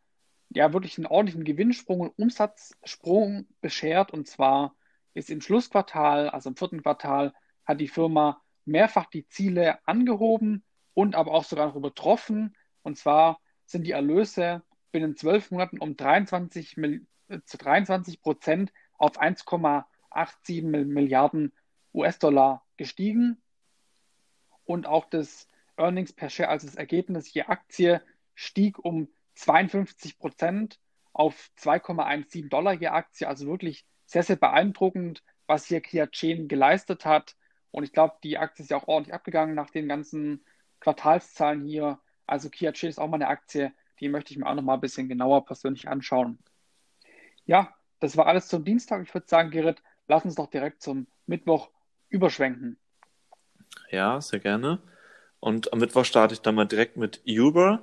ja 0.51 0.71
wirklich 0.71 0.97
einen 0.97 1.07
ordentlichen 1.07 1.43
Gewinnsprung 1.43 1.99
und 1.99 2.17
Umsatzsprung 2.17 3.45
beschert. 3.59 4.11
Und 4.13 4.29
zwar 4.29 4.73
ist 5.13 5.29
im 5.29 5.41
Schlussquartal, 5.41 6.29
also 6.29 6.51
im 6.51 6.55
vierten 6.55 6.81
Quartal, 6.81 7.33
hat 7.65 7.81
die 7.81 7.89
Firma 7.89 8.41
mehrfach 8.63 9.07
die 9.07 9.27
Ziele 9.27 9.85
angehoben 9.85 10.63
und 10.93 11.15
aber 11.15 11.33
auch 11.33 11.43
sogar 11.43 11.67
noch 11.67 11.75
übertroffen. 11.75 12.55
Und 12.83 12.97
zwar 12.97 13.41
sind 13.65 13.85
die 13.85 13.91
Erlöse 13.91 14.63
binnen 14.93 15.17
zwölf 15.17 15.51
Monaten 15.51 15.79
um 15.79 15.97
23, 15.97 16.77
äh, 16.77 17.41
zu 17.43 17.57
23 17.57 18.21
Prozent 18.21 18.71
auf 18.97 19.19
1,87 19.19 20.63
Milliarden 20.63 21.53
US-Dollar 21.93 22.63
gestiegen. 22.77 23.41
Und 24.65 24.87
auch 24.87 25.05
das 25.05 25.47
Earnings 25.77 26.13
per 26.13 26.29
Share, 26.29 26.49
also 26.49 26.67
das 26.67 26.75
Ergebnis 26.75 27.33
je 27.33 27.43
Aktie, 27.43 28.01
stieg 28.35 28.79
um 28.79 29.09
52 29.35 30.17
Prozent 30.19 30.79
auf 31.11 31.51
2,17 31.59 32.49
Dollar 32.49 32.73
je 32.73 32.87
Aktie. 32.87 33.27
Also 33.27 33.47
wirklich 33.47 33.85
sehr, 34.05 34.23
sehr 34.23 34.35
beeindruckend, 34.35 35.23
was 35.47 35.65
hier 35.65 35.81
Kia 35.81 36.07
Chain 36.07 36.47
geleistet 36.47 37.05
hat. 37.05 37.35
Und 37.71 37.83
ich 37.83 37.91
glaube, 37.91 38.15
die 38.23 38.37
Aktie 38.37 38.63
ist 38.63 38.69
ja 38.69 38.77
auch 38.77 38.87
ordentlich 38.87 39.13
abgegangen 39.13 39.55
nach 39.55 39.69
den 39.69 39.87
ganzen 39.87 40.45
Quartalszahlen 40.79 41.65
hier. 41.65 41.99
Also 42.25 42.49
Kia 42.49 42.71
Chain 42.71 42.89
ist 42.89 42.99
auch 42.99 43.07
mal 43.07 43.15
eine 43.15 43.27
Aktie, 43.27 43.73
die 43.99 44.09
möchte 44.09 44.31
ich 44.31 44.37
mir 44.37 44.45
auch 44.45 44.55
noch 44.55 44.63
mal 44.63 44.75
ein 44.75 44.81
bisschen 44.81 45.09
genauer 45.09 45.45
persönlich 45.45 45.87
anschauen. 45.87 46.39
Ja, 47.45 47.75
das 48.03 48.17
war 48.17 48.27
alles 48.27 48.49
zum 48.49 48.65
Dienstag. 48.65 49.01
Ich 49.07 49.13
würde 49.13 49.27
sagen, 49.29 49.49
Gerrit, 49.49 49.81
lass 50.09 50.25
uns 50.25 50.35
doch 50.35 50.49
direkt 50.49 50.81
zum 50.81 51.07
Mittwoch 51.25 51.69
überschwenken. 52.09 52.77
Ja, 53.91 54.19
sehr 54.19 54.39
gerne. 54.39 54.79
Und 55.39 55.71
am 55.71 55.79
Mittwoch 55.79 56.03
starte 56.03 56.33
ich 56.33 56.41
dann 56.41 56.55
mal 56.55 56.65
direkt 56.65 56.97
mit 56.97 57.21
Uber. 57.25 57.81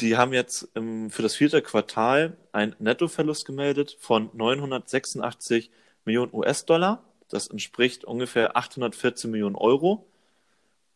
Die 0.00 0.18
haben 0.18 0.34
jetzt 0.34 0.68
im, 0.74 1.10
für 1.10 1.22
das 1.22 1.36
vierte 1.36 1.62
Quartal 1.62 2.36
einen 2.52 2.76
Nettoverlust 2.80 3.46
gemeldet 3.46 3.96
von 3.98 4.28
986 4.34 5.70
Millionen 6.04 6.34
US-Dollar. 6.34 7.02
Das 7.30 7.46
entspricht 7.46 8.04
ungefähr 8.04 8.58
814 8.58 9.30
Millionen 9.30 9.56
Euro. 9.56 10.06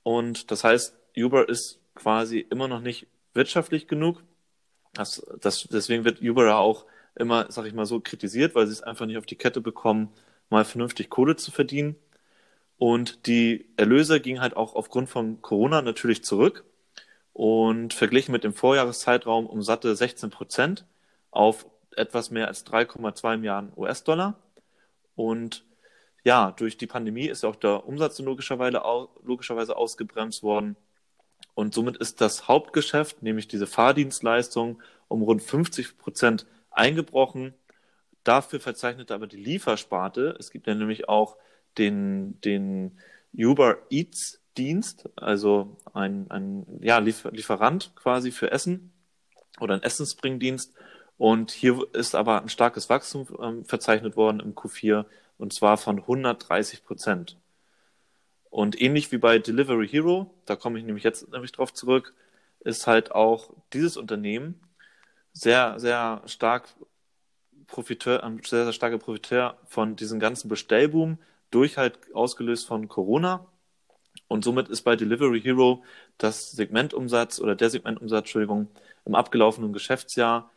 Und 0.02 0.50
das 0.50 0.64
heißt, 0.64 0.94
Uber 1.16 1.48
ist 1.48 1.78
quasi 1.94 2.40
immer 2.40 2.68
noch 2.68 2.80
nicht 2.80 3.06
wirtschaftlich 3.32 3.88
genug. 3.88 4.22
Das, 4.92 5.24
das, 5.40 5.66
deswegen 5.72 6.04
wird 6.04 6.20
Uber 6.20 6.58
auch 6.58 6.84
immer, 7.14 7.50
sag 7.50 7.66
ich 7.66 7.74
mal 7.74 7.86
so, 7.86 8.00
kritisiert, 8.00 8.54
weil 8.54 8.66
sie 8.66 8.72
es 8.72 8.82
einfach 8.82 9.06
nicht 9.06 9.18
auf 9.18 9.26
die 9.26 9.36
Kette 9.36 9.60
bekommen, 9.60 10.10
mal 10.50 10.64
vernünftig 10.64 11.10
Kohle 11.10 11.36
zu 11.36 11.50
verdienen. 11.50 11.96
Und 12.78 13.26
die 13.26 13.66
Erlöse 13.76 14.20
gingen 14.20 14.40
halt 14.40 14.56
auch 14.56 14.74
aufgrund 14.74 15.08
von 15.08 15.40
Corona 15.42 15.82
natürlich 15.82 16.24
zurück 16.24 16.64
und 17.32 17.94
verglichen 17.94 18.32
mit 18.32 18.44
dem 18.44 18.54
Vorjahreszeitraum 18.54 19.46
um 19.46 19.62
satte 19.62 19.94
16 19.94 20.30
Prozent 20.30 20.84
auf 21.30 21.66
etwas 21.96 22.30
mehr 22.30 22.48
als 22.48 22.66
3,2 22.66 23.36
Milliarden 23.36 23.72
US-Dollar. 23.76 24.38
Und 25.14 25.64
ja, 26.24 26.52
durch 26.52 26.76
die 26.76 26.86
Pandemie 26.86 27.26
ist 27.28 27.44
auch 27.44 27.56
der 27.56 27.86
Umsatz 27.86 28.18
logischerweise, 28.18 28.82
logischerweise 29.24 29.76
ausgebremst 29.76 30.42
worden. 30.42 30.76
Und 31.54 31.74
somit 31.74 31.96
ist 31.98 32.20
das 32.20 32.48
Hauptgeschäft, 32.48 33.22
nämlich 33.22 33.48
diese 33.48 33.66
Fahrdienstleistung, 33.66 34.82
um 35.08 35.22
rund 35.22 35.42
50 35.42 35.98
Prozent 35.98 36.46
eingebrochen. 36.74 37.54
Dafür 38.24 38.60
verzeichnete 38.60 39.14
aber 39.14 39.26
die 39.26 39.36
Liefersparte. 39.36 40.36
Es 40.38 40.50
gibt 40.50 40.66
ja 40.66 40.74
nämlich 40.74 41.08
auch 41.08 41.36
den, 41.78 42.40
den 42.42 42.98
Uber 43.34 43.78
Eats 43.90 44.42
Dienst, 44.56 45.08
also 45.16 45.78
ein, 45.94 46.30
ein 46.30 46.66
ja, 46.82 46.98
Liefer 46.98 47.30
Lieferant 47.30 47.92
quasi 47.94 48.30
für 48.30 48.50
Essen 48.50 48.92
oder 49.60 49.74
ein 49.74 49.82
Essensbringdienst. 49.82 50.74
Und 51.16 51.50
hier 51.50 51.86
ist 51.92 52.14
aber 52.14 52.42
ein 52.42 52.48
starkes 52.48 52.88
Wachstum 52.88 53.26
ähm, 53.40 53.64
verzeichnet 53.64 54.16
worden 54.16 54.40
im 54.40 54.54
Q4 54.54 55.06
und 55.38 55.52
zwar 55.52 55.76
von 55.76 56.00
130 56.00 56.84
Prozent. 56.84 57.38
Und 58.50 58.80
ähnlich 58.80 59.10
wie 59.12 59.18
bei 59.18 59.38
Delivery 59.38 59.88
Hero, 59.88 60.34
da 60.44 60.56
komme 60.56 60.78
ich 60.78 60.84
nämlich 60.84 61.04
jetzt 61.04 61.30
nämlich 61.30 61.52
drauf 61.52 61.72
zurück, 61.72 62.14
ist 62.60 62.86
halt 62.86 63.12
auch 63.12 63.50
dieses 63.72 63.96
Unternehmen 63.96 64.60
sehr, 65.32 65.78
sehr 65.80 66.22
stark 66.26 66.68
Profiteur, 67.66 68.22
ein 68.22 68.40
sehr, 68.44 68.64
sehr 68.64 68.72
starker 68.72 68.98
Profiteur 68.98 69.58
von 69.66 69.96
diesem 69.96 70.20
ganzen 70.20 70.48
Bestellboom, 70.48 71.18
durch 71.50 71.78
halt 71.78 71.98
ausgelöst 72.14 72.66
von 72.66 72.88
Corona. 72.88 73.46
Und 74.28 74.44
somit 74.44 74.68
ist 74.68 74.82
bei 74.82 74.96
Delivery 74.96 75.40
Hero 75.40 75.84
das 76.18 76.52
Segmentumsatz 76.52 77.40
oder 77.40 77.54
der 77.54 77.70
Segmentumsatz, 77.70 78.20
Entschuldigung, 78.20 78.68
im 79.04 79.14
abgelaufenen 79.14 79.72
Geschäftsjahr 79.72 80.50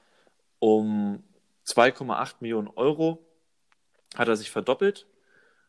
um 0.60 1.24
2,8 1.65 2.36
Millionen 2.39 2.70
Euro 2.75 3.25
hat 4.15 4.27
er 4.27 4.36
sich 4.36 4.51
verdoppelt 4.51 5.08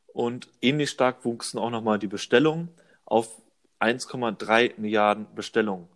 und 0.06 0.48
ähnlich 0.62 0.90
stark 0.90 1.24
wuchsen 1.24 1.58
auch 1.58 1.70
nochmal 1.70 1.98
die 1.98 2.06
Bestellungen 2.06 2.68
auf 3.04 3.42
1,3 3.80 4.74
Milliarden 4.78 5.26
Bestellungen. 5.34 5.88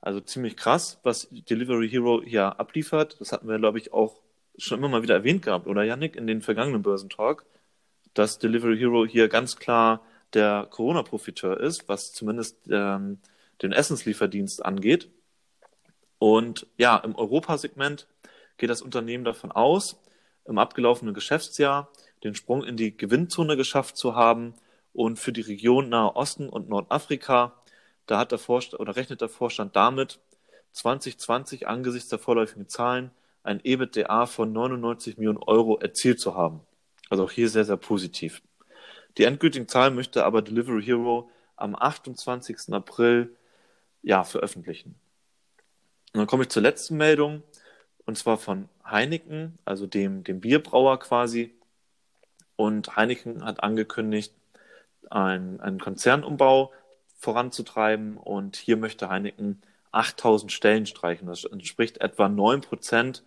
Also 0.00 0.20
ziemlich 0.20 0.56
krass, 0.56 0.98
was 1.02 1.28
Delivery 1.30 1.88
Hero 1.88 2.22
hier 2.22 2.58
abliefert. 2.58 3.20
Das 3.20 3.32
hatten 3.32 3.48
wir, 3.48 3.58
glaube 3.58 3.78
ich, 3.78 3.92
auch 3.92 4.20
schon 4.56 4.78
immer 4.78 4.88
mal 4.88 5.02
wieder 5.02 5.14
erwähnt 5.14 5.42
gehabt, 5.42 5.66
oder 5.66 5.84
Yannick, 5.84 6.16
in 6.16 6.26
den 6.26 6.42
vergangenen 6.42 6.82
Börsentalk, 6.82 7.44
dass 8.14 8.38
Delivery 8.38 8.78
Hero 8.78 9.06
hier 9.06 9.28
ganz 9.28 9.56
klar 9.56 10.02
der 10.34 10.66
Corona-Profiteur 10.70 11.58
ist, 11.60 11.88
was 11.88 12.12
zumindest 12.12 12.56
ähm, 12.70 13.18
den 13.62 13.72
Essenslieferdienst 13.72 14.64
angeht. 14.64 15.10
Und 16.18 16.66
ja, 16.76 16.96
im 16.98 17.14
Europasegment 17.14 18.06
geht 18.58 18.70
das 18.70 18.82
Unternehmen 18.82 19.24
davon 19.24 19.50
aus, 19.52 20.00
im 20.44 20.58
abgelaufenen 20.58 21.14
Geschäftsjahr 21.14 21.90
den 22.24 22.34
Sprung 22.34 22.64
in 22.64 22.76
die 22.76 22.96
Gewinnzone 22.96 23.56
geschafft 23.56 23.96
zu 23.96 24.14
haben 24.14 24.54
und 24.92 25.18
für 25.18 25.32
die 25.32 25.40
Region 25.40 25.88
Nahe 25.88 26.14
Osten 26.16 26.48
und 26.48 26.68
Nordafrika, 26.68 27.54
da 28.10 28.18
hat 28.18 28.32
der 28.32 28.38
Vorstand 28.38 28.80
oder 28.80 28.96
rechnet 28.96 29.20
der 29.20 29.28
Vorstand 29.28 29.76
damit, 29.76 30.18
2020 30.72 31.68
angesichts 31.68 32.08
der 32.08 32.18
vorläufigen 32.18 32.68
Zahlen 32.68 33.10
ein 33.42 33.60
EBITDA 33.62 34.26
von 34.26 34.52
99 34.52 35.16
Millionen 35.16 35.38
Euro 35.38 35.78
erzielt 35.78 36.20
zu 36.20 36.34
haben. 36.34 36.60
Also 37.08 37.24
auch 37.24 37.30
hier 37.30 37.48
sehr, 37.48 37.64
sehr 37.64 37.76
positiv. 37.76 38.42
Die 39.16 39.24
endgültigen 39.24 39.68
Zahlen 39.68 39.94
möchte 39.94 40.24
aber 40.24 40.42
Delivery 40.42 40.82
Hero 40.82 41.30
am 41.56 41.74
28. 41.74 42.72
April 42.72 43.34
ja, 44.02 44.24
veröffentlichen. 44.24 44.94
Und 46.12 46.18
dann 46.18 46.26
komme 46.26 46.44
ich 46.44 46.48
zur 46.48 46.62
letzten 46.62 46.96
Meldung, 46.96 47.42
und 48.06 48.16
zwar 48.16 48.38
von 48.38 48.68
Heineken, 48.84 49.58
also 49.64 49.86
dem, 49.86 50.24
dem 50.24 50.40
Bierbrauer 50.40 50.98
quasi. 50.98 51.54
Und 52.56 52.96
Heineken 52.96 53.44
hat 53.44 53.62
angekündigt, 53.62 54.34
einen, 55.10 55.60
einen 55.60 55.80
Konzernumbau 55.80 56.72
voranzutreiben. 57.20 58.16
Und 58.16 58.56
hier 58.56 58.76
möchte 58.76 59.08
Heineken 59.08 59.62
8000 59.92 60.50
Stellen 60.50 60.86
streichen. 60.86 61.28
Das 61.28 61.44
entspricht 61.44 61.98
etwa 61.98 62.28
9 62.28 62.62
Prozent 62.62 63.22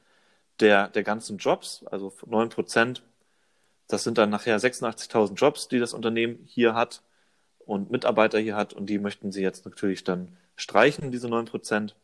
der, 0.60 0.90
der 0.90 1.04
ganzen 1.04 1.38
Jobs, 1.38 1.86
also 1.90 2.12
9 2.26 2.50
Prozent. 2.50 3.04
Das 3.88 4.04
sind 4.04 4.18
dann 4.18 4.30
nachher 4.30 4.60
86.000 4.60 5.36
Jobs, 5.36 5.68
die 5.68 5.80
das 5.80 5.94
Unternehmen 5.94 6.40
hier 6.46 6.74
hat 6.76 7.02
und 7.60 7.92
Mitarbeiter 7.92 8.40
hier 8.40 8.56
hat. 8.56 8.74
Und 8.74 8.88
die 8.88 9.00
möchten 9.00 9.32
sie 9.32 9.42
jetzt 9.42 9.66
natürlich 9.66 10.04
dann 10.04 10.36
streichen, 10.56 11.12
diese 11.12 11.30
9 11.30 11.46
Prozent. 11.46 11.96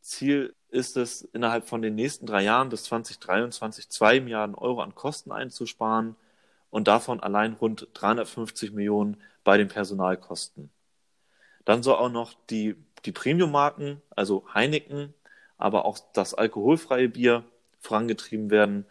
Ziel 0.00 0.54
ist 0.70 0.96
es, 0.96 1.22
innerhalb 1.22 1.66
von 1.66 1.82
den 1.82 1.94
nächsten 1.94 2.26
drei 2.26 2.42
Jahren 2.42 2.68
bis 2.68 2.84
2023 2.84 3.88
2 3.88 4.20
Milliarden 4.20 4.54
Euro 4.54 4.80
an 4.82 4.94
Kosten 4.94 5.32
einzusparen 5.32 6.16
und 6.70 6.88
davon 6.88 7.20
allein 7.20 7.54
rund 7.54 7.88
350 7.94 8.72
Millionen 8.72 9.16
bei 9.44 9.56
den 9.56 9.68
Personalkosten. 9.68 10.70
Dann 11.68 11.82
soll 11.82 11.96
auch 11.96 12.08
noch 12.08 12.32
die, 12.48 12.76
die 13.04 13.12
Premium-Marken, 13.12 14.00
also 14.16 14.42
Heineken, 14.54 15.12
aber 15.58 15.84
auch 15.84 15.98
das 16.14 16.32
alkoholfreie 16.32 17.10
Bier 17.10 17.44
vorangetrieben 17.78 18.50
werden. 18.50 18.86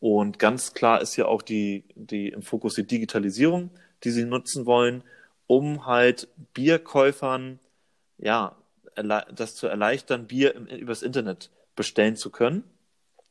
Und 0.00 0.40
ganz 0.40 0.74
klar 0.74 1.00
ist 1.00 1.14
ja 1.14 1.26
auch 1.26 1.42
die, 1.42 1.84
die 1.94 2.30
im 2.30 2.42
Fokus 2.42 2.74
die 2.74 2.82
Digitalisierung, 2.82 3.70
die 4.02 4.10
sie 4.10 4.24
nutzen 4.24 4.66
wollen, 4.66 5.04
um 5.46 5.86
halt 5.86 6.26
Bierkäufern 6.54 7.60
ja 8.16 8.56
das 8.96 9.54
zu 9.54 9.68
erleichtern, 9.68 10.26
Bier 10.26 10.56
im, 10.56 10.66
übers 10.66 11.02
Internet 11.04 11.50
bestellen 11.76 12.16
zu 12.16 12.30
können. 12.30 12.64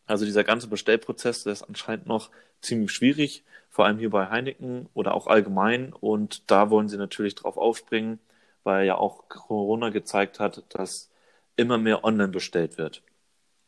Also 0.06 0.24
dieser 0.24 0.46
ganze 0.46 0.70
Bestellprozess, 0.70 1.44
der 1.44 1.52
ist 1.52 1.64
anscheinend 1.64 2.08
noch 2.08 2.30
ziemlich 2.62 2.94
schwierig, 2.94 3.44
vor 3.70 3.84
allem 3.86 4.00
hier 4.00 4.12
bei 4.12 4.30
Heineken 4.30 4.88
oder 4.94 5.14
auch 5.14 5.28
allgemein. 5.28 5.92
Und 5.92 6.50
da 6.50 6.70
wollen 6.70 6.88
sie 6.88 6.96
natürlich 6.96 7.36
drauf 7.36 7.58
aufspringen, 7.58 8.20
weil 8.68 8.86
ja 8.86 8.98
auch 8.98 9.30
Corona 9.30 9.90
gezeigt 9.90 10.42
hat, 10.42 10.62
dass 10.76 11.10
immer 11.56 11.78
mehr 11.78 12.04
online 12.04 12.28
bestellt 12.28 12.78
wird. 12.78 13.02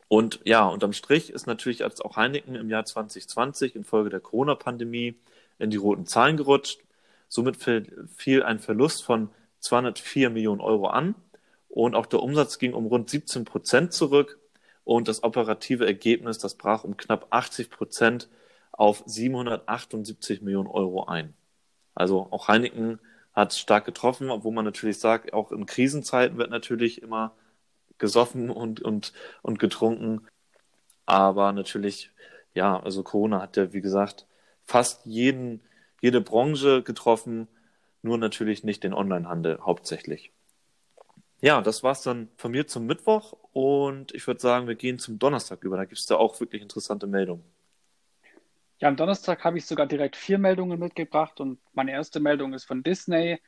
Und 0.08 0.40
ja, 0.44 0.66
unterm 0.66 0.92
Strich 0.92 1.30
ist 1.30 1.46
natürlich 1.46 1.82
als 1.84 2.02
auch 2.02 2.16
Heineken 2.16 2.54
im 2.54 2.68
Jahr 2.68 2.84
2020 2.84 3.74
infolge 3.74 4.10
der 4.10 4.20
Corona-Pandemie 4.20 5.18
in 5.58 5.70
die 5.70 5.78
roten 5.78 6.04
Zahlen 6.04 6.36
gerutscht. 6.36 6.82
Somit 7.28 7.56
fiel 7.56 8.42
ein 8.42 8.58
Verlust 8.58 9.02
von 9.02 9.30
204 9.60 10.28
Millionen 10.28 10.60
Euro 10.60 10.88
an 10.88 11.14
und 11.68 11.94
auch 11.94 12.06
der 12.06 12.22
Umsatz 12.22 12.58
ging 12.58 12.74
um 12.74 12.84
rund 12.84 13.08
17 13.08 13.46
Prozent 13.46 13.94
zurück 13.94 14.38
und 14.84 15.08
das 15.08 15.22
operative 15.22 15.86
Ergebnis, 15.86 16.36
das 16.36 16.56
brach 16.56 16.84
um 16.84 16.98
knapp 16.98 17.28
80 17.30 17.70
Prozent 17.70 18.28
auf 18.72 19.02
778 19.06 20.42
Millionen 20.42 20.68
Euro 20.68 21.06
ein. 21.06 21.32
Also 21.94 22.28
auch 22.30 22.48
Heineken 22.48 23.00
hat 23.32 23.54
stark 23.54 23.84
getroffen, 23.84 24.30
obwohl 24.30 24.52
man 24.52 24.64
natürlich 24.64 24.98
sagt, 24.98 25.32
auch 25.32 25.52
in 25.52 25.66
Krisenzeiten 25.66 26.38
wird 26.38 26.50
natürlich 26.50 27.02
immer 27.02 27.32
gesoffen 27.98 28.50
und, 28.50 28.80
und, 28.80 29.12
und 29.42 29.58
getrunken. 29.58 30.26
Aber 31.06 31.52
natürlich, 31.52 32.10
ja, 32.54 32.80
also 32.80 33.02
Corona 33.02 33.42
hat 33.42 33.56
ja, 33.56 33.72
wie 33.72 33.80
gesagt, 33.80 34.26
fast 34.64 35.06
jeden, 35.06 35.62
jede 36.00 36.20
Branche 36.20 36.82
getroffen, 36.82 37.48
nur 38.02 38.18
natürlich 38.18 38.64
nicht 38.64 38.82
den 38.84 38.94
Onlinehandel 38.94 39.60
hauptsächlich. 39.60 40.32
Ja, 41.42 41.62
das 41.62 41.82
war's 41.82 42.02
dann 42.02 42.28
von 42.36 42.52
mir 42.52 42.66
zum 42.66 42.86
Mittwoch 42.86 43.34
und 43.52 44.14
ich 44.14 44.26
würde 44.26 44.40
sagen, 44.40 44.68
wir 44.68 44.74
gehen 44.74 44.98
zum 44.98 45.18
Donnerstag 45.18 45.64
über. 45.64 45.76
Da 45.76 45.84
gibt 45.84 45.98
es 45.98 46.06
da 46.06 46.16
auch 46.16 46.38
wirklich 46.40 46.62
interessante 46.62 47.06
Meldungen. 47.06 47.44
Ja, 48.80 48.88
am 48.88 48.96
Donnerstag 48.96 49.44
habe 49.44 49.58
ich 49.58 49.66
sogar 49.66 49.86
direkt 49.86 50.16
vier 50.16 50.38
Meldungen 50.38 50.78
mitgebracht 50.78 51.38
und 51.40 51.60
meine 51.74 51.92
erste 51.92 52.18
Meldung 52.18 52.54
ist 52.54 52.64
von 52.64 52.82
Disney. 52.82 53.38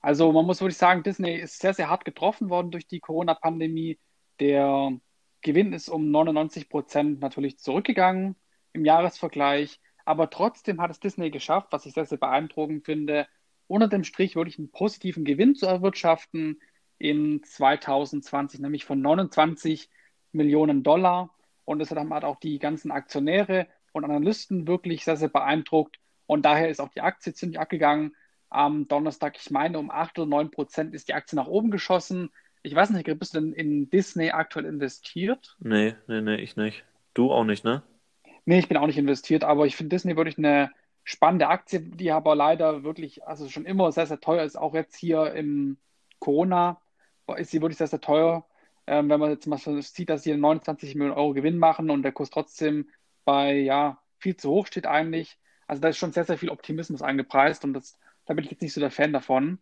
Also 0.00 0.32
man 0.32 0.46
muss 0.46 0.62
wirklich 0.62 0.78
sagen, 0.78 1.02
Disney 1.02 1.36
ist 1.36 1.58
sehr, 1.58 1.74
sehr 1.74 1.90
hart 1.90 2.06
getroffen 2.06 2.48
worden 2.48 2.70
durch 2.70 2.86
die 2.86 3.00
Corona-Pandemie. 3.00 3.98
Der 4.40 4.98
Gewinn 5.42 5.74
ist 5.74 5.90
um 5.90 6.10
99 6.10 6.70
Prozent 6.70 7.20
natürlich 7.20 7.58
zurückgegangen 7.58 8.34
im 8.72 8.86
Jahresvergleich, 8.86 9.78
aber 10.06 10.30
trotzdem 10.30 10.80
hat 10.80 10.90
es 10.90 11.00
Disney 11.00 11.30
geschafft, 11.30 11.68
was 11.70 11.84
ich 11.84 11.92
sehr, 11.92 12.06
sehr 12.06 12.16
beeindruckend 12.16 12.86
finde, 12.86 13.26
unter 13.66 13.88
dem 13.88 14.04
Strich 14.04 14.36
wirklich 14.36 14.58
einen 14.58 14.70
positiven 14.70 15.24
Gewinn 15.26 15.54
zu 15.54 15.66
erwirtschaften 15.66 16.62
in 16.96 17.42
2020, 17.42 18.60
nämlich 18.60 18.86
von 18.86 19.02
29 19.02 19.90
Millionen 20.32 20.82
Dollar. 20.82 21.28
Und 21.66 21.78
das 21.78 21.90
hat 21.90 22.24
auch 22.24 22.40
die 22.40 22.58
ganzen 22.58 22.90
Aktionäre 22.90 23.66
und 23.92 24.04
Analysten 24.04 24.66
wirklich 24.66 25.04
sehr, 25.04 25.16
sehr 25.16 25.28
beeindruckt. 25.28 25.98
Und 26.26 26.44
daher 26.44 26.68
ist 26.68 26.80
auch 26.80 26.88
die 26.88 27.00
Aktie 27.00 27.34
ziemlich 27.34 27.60
abgegangen. 27.60 28.14
Am 28.48 28.88
Donnerstag, 28.88 29.36
ich 29.38 29.50
meine, 29.50 29.78
um 29.78 29.90
8 29.90 30.18
oder 30.18 30.28
9 30.28 30.50
Prozent 30.50 30.94
ist 30.94 31.08
die 31.08 31.14
Aktie 31.14 31.36
nach 31.36 31.46
oben 31.46 31.70
geschossen. 31.70 32.30
Ich 32.62 32.74
weiß 32.74 32.90
nicht, 32.90 33.06
bist 33.18 33.34
du 33.34 33.40
denn 33.40 33.52
in 33.52 33.90
Disney 33.90 34.30
aktuell 34.30 34.66
investiert? 34.66 35.56
Nee, 35.58 35.94
nee, 36.06 36.20
nee, 36.20 36.36
ich 36.36 36.56
nicht. 36.56 36.84
Du 37.14 37.32
auch 37.32 37.44
nicht, 37.44 37.64
ne? 37.64 37.82
Nee, 38.44 38.58
ich 38.58 38.68
bin 38.68 38.76
auch 38.76 38.86
nicht 38.86 38.98
investiert, 38.98 39.44
aber 39.44 39.66
ich 39.66 39.76
finde 39.76 39.94
Disney 39.94 40.16
wirklich 40.16 40.38
eine 40.38 40.70
spannende 41.04 41.48
Aktie, 41.48 41.80
die 41.80 42.10
aber 42.12 42.34
leider 42.34 42.84
wirklich, 42.84 43.26
also 43.26 43.48
schon 43.48 43.64
immer 43.64 43.92
sehr, 43.92 44.06
sehr 44.06 44.20
teuer 44.20 44.44
ist. 44.44 44.56
Auch 44.56 44.74
jetzt 44.74 44.96
hier 44.96 45.32
im 45.32 45.78
Corona 46.18 46.80
ist 47.36 47.50
sie 47.50 47.60
wirklich 47.60 47.78
sehr, 47.78 47.86
sehr 47.86 48.00
teuer. 48.00 48.46
Ähm, 48.86 49.08
wenn 49.08 49.20
man 49.20 49.30
jetzt 49.30 49.46
mal 49.46 49.58
sieht, 49.58 50.10
dass 50.10 50.22
sie 50.24 50.36
29 50.36 50.94
Millionen 50.94 51.16
Euro 51.16 51.34
Gewinn 51.34 51.58
machen 51.58 51.90
und 51.90 52.02
der 52.02 52.12
Kurs 52.12 52.30
trotzdem 52.30 52.88
bei, 53.24 53.54
ja, 53.54 54.00
viel 54.18 54.36
zu 54.36 54.50
hoch 54.50 54.66
steht 54.66 54.86
eigentlich. 54.86 55.38
Also 55.66 55.80
da 55.80 55.88
ist 55.88 55.98
schon 55.98 56.12
sehr, 56.12 56.24
sehr 56.24 56.38
viel 56.38 56.50
Optimismus 56.50 57.02
eingepreist 57.02 57.64
und 57.64 57.74
das, 57.74 57.98
da 58.26 58.34
bin 58.34 58.44
ich 58.44 58.50
jetzt 58.50 58.62
nicht 58.62 58.72
so 58.72 58.80
der 58.80 58.90
Fan 58.90 59.12
davon. 59.12 59.58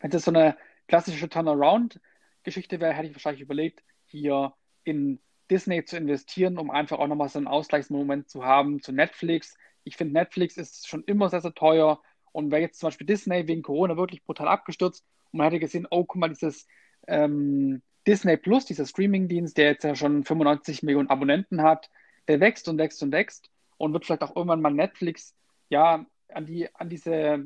Wenn 0.00 0.12
es 0.12 0.24
so 0.24 0.30
eine 0.30 0.56
klassische 0.86 1.28
Turnaround-Geschichte 1.28 2.80
wäre, 2.80 2.92
hätte 2.92 3.08
ich 3.08 3.14
wahrscheinlich 3.14 3.42
überlegt, 3.42 3.82
hier 4.06 4.54
in 4.84 5.18
Disney 5.50 5.84
zu 5.84 5.96
investieren, 5.96 6.58
um 6.58 6.70
einfach 6.70 6.98
auch 6.98 7.06
nochmal 7.06 7.28
so 7.28 7.38
einen 7.38 7.48
Ausgleichsmoment 7.48 8.28
zu 8.28 8.44
haben 8.44 8.82
zu 8.82 8.92
Netflix. 8.92 9.56
Ich 9.84 9.96
finde, 9.96 10.14
Netflix 10.14 10.56
ist 10.56 10.88
schon 10.88 11.04
immer 11.04 11.28
sehr, 11.28 11.40
sehr 11.40 11.54
teuer. 11.54 12.00
Und 12.32 12.50
wäre 12.50 12.62
jetzt 12.62 12.80
zum 12.80 12.88
Beispiel 12.88 13.06
Disney 13.06 13.46
wegen 13.46 13.62
Corona 13.62 13.96
wirklich 13.96 14.24
brutal 14.24 14.48
abgestürzt 14.48 15.04
und 15.30 15.38
man 15.38 15.44
hätte 15.46 15.60
gesehen, 15.60 15.86
oh, 15.90 16.04
guck 16.04 16.20
mal, 16.20 16.28
dieses 16.28 16.66
ähm, 17.06 17.80
Disney 18.08 18.36
Plus, 18.36 18.64
dieser 18.66 18.86
Streaming-Dienst, 18.86 19.56
der 19.56 19.66
jetzt 19.66 19.84
ja 19.84 19.94
schon 19.94 20.24
95 20.24 20.82
Millionen 20.82 21.10
Abonnenten 21.10 21.62
hat, 21.62 21.90
der 22.28 22.40
wächst 22.40 22.68
und 22.68 22.78
wächst 22.78 23.02
und 23.02 23.12
wächst 23.12 23.50
und 23.76 23.92
wird 23.92 24.04
vielleicht 24.04 24.22
auch 24.22 24.36
irgendwann 24.36 24.60
mal 24.60 24.72
Netflix 24.72 25.34
ja 25.68 26.06
an, 26.28 26.46
die, 26.46 26.74
an 26.74 26.88
diese 26.88 27.44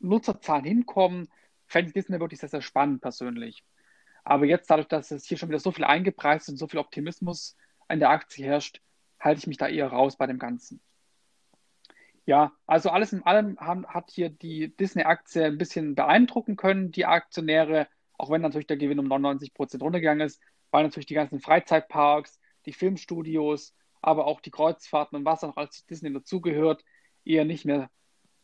Nutzerzahlen 0.00 0.64
hinkommen, 0.64 1.28
fände 1.66 1.88
ich 1.88 1.94
Disney 1.94 2.20
wirklich 2.20 2.40
sehr, 2.40 2.48
sehr 2.48 2.62
spannend 2.62 3.00
persönlich. 3.00 3.64
Aber 4.24 4.46
jetzt, 4.46 4.70
dadurch, 4.70 4.88
dass 4.88 5.10
es 5.10 5.26
hier 5.26 5.36
schon 5.36 5.50
wieder 5.50 5.58
so 5.58 5.70
viel 5.70 5.84
eingepreist 5.84 6.48
und 6.48 6.56
so 6.56 6.66
viel 6.66 6.80
Optimismus 6.80 7.56
an 7.88 8.00
der 8.00 8.10
Aktie 8.10 8.44
herrscht, 8.44 8.80
halte 9.20 9.40
ich 9.40 9.46
mich 9.46 9.58
da 9.58 9.68
eher 9.68 9.88
raus 9.88 10.16
bei 10.16 10.26
dem 10.26 10.38
Ganzen. 10.38 10.80
Ja, 12.26 12.52
also 12.66 12.88
alles 12.88 13.12
in 13.12 13.22
allem 13.22 13.58
haben, 13.60 13.86
hat 13.86 14.10
hier 14.10 14.30
die 14.30 14.74
Disney-Aktie 14.74 15.44
ein 15.44 15.58
bisschen 15.58 15.94
beeindrucken 15.94 16.56
können, 16.56 16.90
die 16.90 17.04
Aktionäre, 17.04 17.86
auch 18.16 18.30
wenn 18.30 18.40
natürlich 18.40 18.66
der 18.66 18.78
Gewinn 18.78 18.98
um 18.98 19.06
99 19.06 19.52
Prozent 19.52 19.82
runtergegangen 19.82 20.26
ist, 20.26 20.40
weil 20.70 20.84
natürlich 20.84 21.06
die 21.06 21.14
ganzen 21.14 21.40
Freizeitparks, 21.40 22.40
die 22.64 22.72
Filmstudios, 22.72 23.74
aber 24.06 24.26
auch 24.26 24.40
die 24.40 24.50
Kreuzfahrten 24.50 25.16
und 25.16 25.24
was 25.24 25.44
auch 25.44 25.68
zu 25.68 25.86
Disney 25.86 26.12
dazugehört, 26.12 26.84
eher 27.24 27.44
nicht 27.44 27.64
mehr 27.64 27.90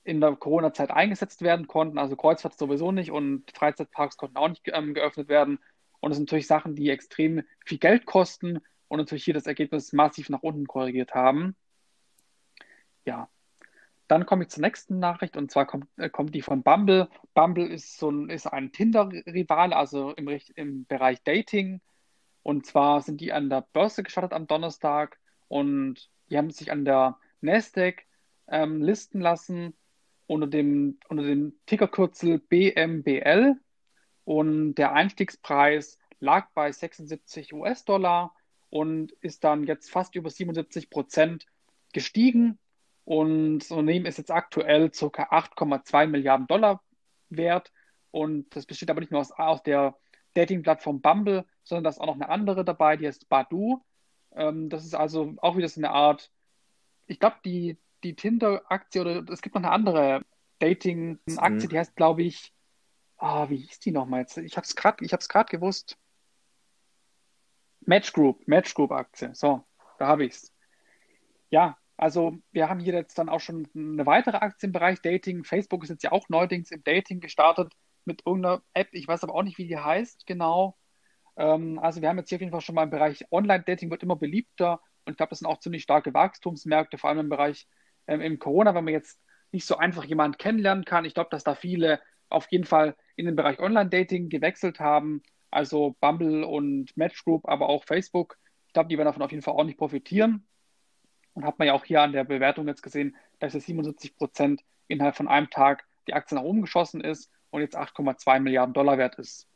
in 0.04 0.20
der 0.20 0.34
Corona-Zeit 0.36 0.90
eingesetzt 0.90 1.42
werden 1.42 1.66
konnten. 1.66 1.98
Also 1.98 2.16
Kreuzfahrt 2.16 2.58
sowieso 2.58 2.92
nicht 2.92 3.10
und 3.10 3.50
Freizeitparks 3.52 4.16
konnten 4.16 4.36
auch 4.36 4.48
nicht 4.48 4.62
ähm, 4.66 4.94
geöffnet 4.94 5.28
werden. 5.28 5.58
Und 6.00 6.10
das 6.10 6.16
sind 6.16 6.28
natürlich 6.28 6.46
Sachen, 6.46 6.74
die 6.74 6.90
extrem 6.90 7.42
viel 7.64 7.78
Geld 7.78 8.06
kosten 8.06 8.60
und 8.88 8.98
natürlich 8.98 9.24
hier 9.24 9.34
das 9.34 9.46
Ergebnis 9.46 9.92
massiv 9.92 10.30
nach 10.30 10.42
unten 10.42 10.66
korrigiert 10.66 11.14
haben. 11.14 11.54
Ja, 13.04 13.28
dann 14.08 14.26
komme 14.26 14.44
ich 14.44 14.48
zur 14.48 14.62
nächsten 14.62 14.98
Nachricht 14.98 15.36
und 15.36 15.50
zwar 15.50 15.66
kommt, 15.66 15.86
äh, 15.96 16.08
kommt 16.08 16.34
die 16.34 16.42
von 16.42 16.62
Bumble. 16.62 17.08
Bumble 17.34 17.66
ist, 17.66 17.98
so 17.98 18.10
ein, 18.10 18.30
ist 18.30 18.46
ein 18.46 18.72
Tinder-Rival, 18.72 19.72
also 19.72 20.12
im, 20.12 20.28
im 20.56 20.86
Bereich 20.86 21.22
Dating. 21.22 21.80
Und 22.42 22.66
zwar 22.66 23.02
sind 23.02 23.20
die 23.20 23.32
an 23.32 23.50
der 23.50 23.66
Börse 23.72 24.02
gestartet 24.02 24.32
am 24.32 24.46
Donnerstag 24.46 25.20
und 25.50 26.08
die 26.30 26.38
haben 26.38 26.50
sich 26.50 26.70
an 26.70 26.84
der 26.84 27.18
Nasdaq 27.40 28.04
ähm, 28.46 28.80
listen 28.80 29.20
lassen 29.20 29.74
unter 30.26 30.46
dem, 30.46 30.98
unter 31.08 31.24
dem 31.24 31.58
Tickerkürzel 31.66 32.38
BMBL. 32.38 33.56
Und 34.24 34.76
der 34.76 34.92
Einstiegspreis 34.92 35.98
lag 36.20 36.50
bei 36.54 36.70
76 36.70 37.52
US-Dollar 37.52 38.32
und 38.68 39.10
ist 39.20 39.42
dann 39.42 39.64
jetzt 39.64 39.90
fast 39.90 40.14
über 40.14 40.30
77 40.30 40.88
Prozent 40.88 41.46
gestiegen 41.92 42.58
und 43.04 43.58
das 43.58 43.72
Unternehmen 43.72 44.06
ist 44.06 44.18
jetzt 44.18 44.30
aktuell 44.30 44.88
ca. 44.90 45.06
8,2 45.06 46.06
Milliarden 46.06 46.46
Dollar 46.46 46.80
wert. 47.28 47.72
Und 48.12 48.54
das 48.54 48.66
besteht 48.66 48.88
aber 48.88 49.00
nicht 49.00 49.10
nur 49.10 49.20
aus, 49.20 49.32
aus 49.32 49.64
der 49.64 49.96
Dating-Plattform 50.34 51.00
Bumble, 51.00 51.44
sondern 51.64 51.82
da 51.82 51.90
ist 51.90 52.00
auch 52.00 52.06
noch 52.06 52.14
eine 52.14 52.28
andere 52.28 52.64
dabei, 52.64 52.96
die 52.96 53.08
heißt 53.08 53.28
Badu. 53.28 53.82
Ähm, 54.32 54.68
das 54.68 54.84
ist 54.84 54.94
also 54.94 55.34
auch 55.38 55.56
wieder 55.56 55.68
so 55.68 55.80
eine 55.80 55.90
Art, 55.90 56.30
ich 57.06 57.18
glaube, 57.18 57.36
die, 57.44 57.78
die 58.04 58.14
Tinder-Aktie 58.14 59.00
oder 59.00 59.24
es 59.32 59.42
gibt 59.42 59.54
noch 59.54 59.62
eine 59.62 59.72
andere 59.72 60.24
Dating-Aktie, 60.60 61.66
mhm. 61.66 61.70
die 61.70 61.78
heißt, 61.78 61.96
glaube 61.96 62.22
ich, 62.22 62.52
ah, 63.16 63.48
wie 63.48 63.56
hieß 63.56 63.80
die 63.80 63.92
nochmal 63.92 64.20
jetzt? 64.20 64.36
Ich 64.38 64.56
habe 64.56 64.64
es 64.64 64.76
gerade 65.28 65.50
gewusst. 65.50 65.96
Match 67.80 68.12
Group, 68.12 68.46
Match 68.46 68.74
Group 68.74 68.92
Aktie. 68.92 69.34
So, 69.34 69.64
da 69.98 70.06
habe 70.06 70.24
ich 70.24 70.34
es. 70.34 70.54
Ja, 71.50 71.76
also 71.96 72.38
wir 72.52 72.68
haben 72.68 72.80
hier 72.80 72.94
jetzt 72.94 73.18
dann 73.18 73.28
auch 73.28 73.40
schon 73.40 73.68
eine 73.74 74.06
weitere 74.06 74.38
Aktie 74.38 74.66
im 74.66 74.72
Bereich 74.72 75.02
Dating. 75.02 75.44
Facebook 75.44 75.82
ist 75.82 75.90
jetzt 75.90 76.02
ja 76.02 76.12
auch 76.12 76.28
neuerdings 76.28 76.70
im 76.70 76.82
Dating 76.84 77.20
gestartet 77.20 77.74
mit 78.04 78.22
irgendeiner 78.26 78.62
App. 78.72 78.88
Ich 78.92 79.06
weiß 79.06 79.24
aber 79.24 79.34
auch 79.34 79.42
nicht, 79.42 79.58
wie 79.58 79.66
die 79.66 79.76
heißt 79.76 80.26
genau. 80.26 80.76
Ähm, 81.40 81.78
also 81.78 82.02
wir 82.02 82.08
haben 82.10 82.18
jetzt 82.18 82.28
hier 82.28 82.36
auf 82.36 82.40
jeden 82.42 82.52
Fall 82.52 82.60
schon 82.60 82.74
mal 82.74 82.84
im 82.84 82.90
Bereich 82.90 83.24
Online-Dating 83.30 83.90
wird 83.90 84.02
immer 84.02 84.16
beliebter 84.16 84.80
und 85.06 85.12
ich 85.12 85.16
glaube, 85.16 85.30
das 85.30 85.38
sind 85.38 85.48
auch 85.48 85.58
ziemlich 85.58 85.82
starke 85.82 86.12
Wachstumsmärkte, 86.12 86.98
vor 86.98 87.08
allem 87.08 87.20
im 87.20 87.28
Bereich 87.30 87.66
ähm, 88.06 88.20
im 88.20 88.38
Corona, 88.38 88.74
wenn 88.74 88.84
man 88.84 88.92
jetzt 88.92 89.18
nicht 89.50 89.66
so 89.66 89.76
einfach 89.78 90.04
jemanden 90.04 90.36
kennenlernen 90.36 90.84
kann. 90.84 91.06
Ich 91.06 91.14
glaube, 91.14 91.30
dass 91.30 91.42
da 91.42 91.54
viele 91.54 92.00
auf 92.28 92.46
jeden 92.50 92.64
Fall 92.64 92.94
in 93.16 93.24
den 93.26 93.36
Bereich 93.36 93.58
Online-Dating 93.58 94.28
gewechselt 94.28 94.80
haben. 94.80 95.22
Also 95.50 95.96
Bumble 96.00 96.44
und 96.44 96.96
Match 96.96 97.24
Group, 97.24 97.48
aber 97.48 97.68
auch 97.68 97.84
Facebook. 97.84 98.36
Ich 98.66 98.74
glaube, 98.74 98.88
die 98.88 98.98
werden 98.98 99.06
davon 99.06 99.22
auf 99.22 99.32
jeden 99.32 99.42
Fall 99.42 99.54
auch 99.54 99.64
nicht 99.64 99.78
profitieren. 99.78 100.46
Und 101.32 101.44
hat 101.44 101.58
man 101.58 101.66
ja 101.66 101.74
auch 101.74 101.84
hier 101.84 102.02
an 102.02 102.12
der 102.12 102.24
Bewertung 102.24 102.68
jetzt 102.68 102.82
gesehen, 102.82 103.16
dass 103.38 103.54
es 103.54 103.64
77 103.64 104.16
Prozent 104.16 104.62
innerhalb 104.88 105.16
von 105.16 105.26
einem 105.26 105.48
Tag 105.48 105.86
die 106.06 106.14
Aktie 106.14 106.36
nach 106.36 106.44
oben 106.44 106.60
geschossen 106.60 107.00
ist 107.00 107.30
und 107.50 107.62
jetzt 107.62 107.76
8,2 107.76 108.40
Milliarden 108.40 108.74
Dollar 108.74 108.98
wert 108.98 109.16
ist. 109.16 109.49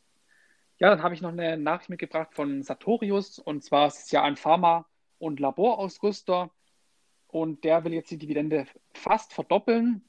Ja, 0.77 0.89
dann 0.89 1.03
habe 1.03 1.13
ich 1.13 1.21
noch 1.21 1.31
eine 1.31 1.57
Nachricht 1.57 1.89
mitgebracht 1.89 2.33
von 2.33 2.61
Sartorius 2.61 3.39
und 3.39 3.63
zwar 3.63 3.87
ist 3.87 4.05
es 4.05 4.11
ja 4.11 4.23
ein 4.23 4.35
Pharma- 4.35 4.85
und 5.19 5.39
Laborausrüster 5.39 6.51
und 7.27 7.63
der 7.63 7.83
will 7.85 7.93
jetzt 7.93 8.11
die 8.11 8.17
Dividende 8.17 8.67
fast 8.93 9.33
verdoppeln, 9.33 10.03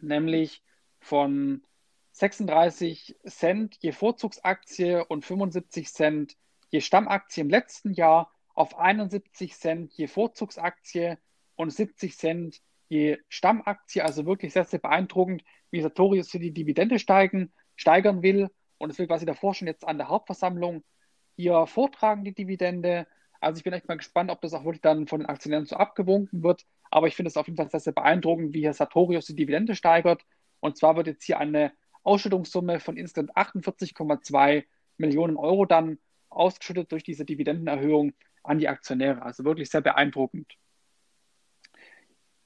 nämlich 0.00 0.62
von 1.00 1.62
36 2.12 3.16
Cent 3.26 3.76
je 3.82 3.92
Vorzugsaktie 3.92 5.04
und 5.06 5.24
75 5.26 5.92
Cent 5.92 6.36
je 6.70 6.80
Stammaktie 6.80 7.42
im 7.42 7.50
letzten 7.50 7.92
Jahr 7.92 8.32
auf 8.54 8.78
71 8.78 9.54
Cent 9.54 9.92
je 9.92 10.06
Vorzugsaktie 10.06 11.18
und 11.54 11.70
70 11.70 12.16
Cent 12.16 12.62
je 12.88 13.18
Stammaktie. 13.28 14.02
Also 14.02 14.24
wirklich 14.24 14.54
sehr, 14.54 14.64
sehr 14.64 14.78
beeindruckend, 14.78 15.44
wie 15.70 15.82
Sartorius 15.82 16.30
hier 16.30 16.40
die 16.40 16.52
Dividende 16.52 16.98
steigen, 16.98 17.52
steigern 17.76 18.22
will. 18.22 18.50
Und 18.78 18.90
es 18.90 18.98
will 18.98 19.06
quasi 19.06 19.26
davor 19.26 19.54
schon 19.54 19.68
jetzt 19.68 19.86
an 19.86 19.98
der 19.98 20.08
Hauptversammlung 20.08 20.84
hier 21.36 21.66
vortragen, 21.66 22.24
die 22.24 22.34
Dividende. 22.34 23.06
Also 23.40 23.58
ich 23.58 23.64
bin 23.64 23.72
echt 23.72 23.88
mal 23.88 23.96
gespannt, 23.96 24.30
ob 24.30 24.40
das 24.40 24.54
auch 24.54 24.64
wirklich 24.64 24.82
dann 24.82 25.06
von 25.06 25.20
den 25.20 25.28
Aktionären 25.28 25.66
so 25.66 25.76
abgewunken 25.76 26.42
wird. 26.42 26.64
Aber 26.90 27.06
ich 27.08 27.16
finde 27.16 27.28
es 27.28 27.36
auf 27.36 27.46
jeden 27.46 27.56
Fall 27.56 27.70
sehr, 27.70 27.80
sehr 27.80 27.92
beeindruckend, 27.92 28.54
wie 28.54 28.64
Herr 28.64 28.72
Sartorius 28.72 29.26
die 29.26 29.36
Dividende 29.36 29.74
steigert. 29.74 30.22
Und 30.60 30.76
zwar 30.76 30.96
wird 30.96 31.06
jetzt 31.06 31.24
hier 31.24 31.38
eine 31.38 31.72
Ausschüttungssumme 32.02 32.80
von 32.80 32.96
insgesamt 32.96 33.36
48,2 33.36 34.64
Millionen 34.96 35.36
Euro 35.36 35.66
dann 35.66 35.98
ausgeschüttet 36.28 36.92
durch 36.92 37.02
diese 37.02 37.24
Dividendenerhöhung 37.24 38.12
an 38.42 38.58
die 38.58 38.68
Aktionäre. 38.68 39.22
Also 39.22 39.44
wirklich 39.44 39.70
sehr 39.70 39.80
beeindruckend. 39.80 40.56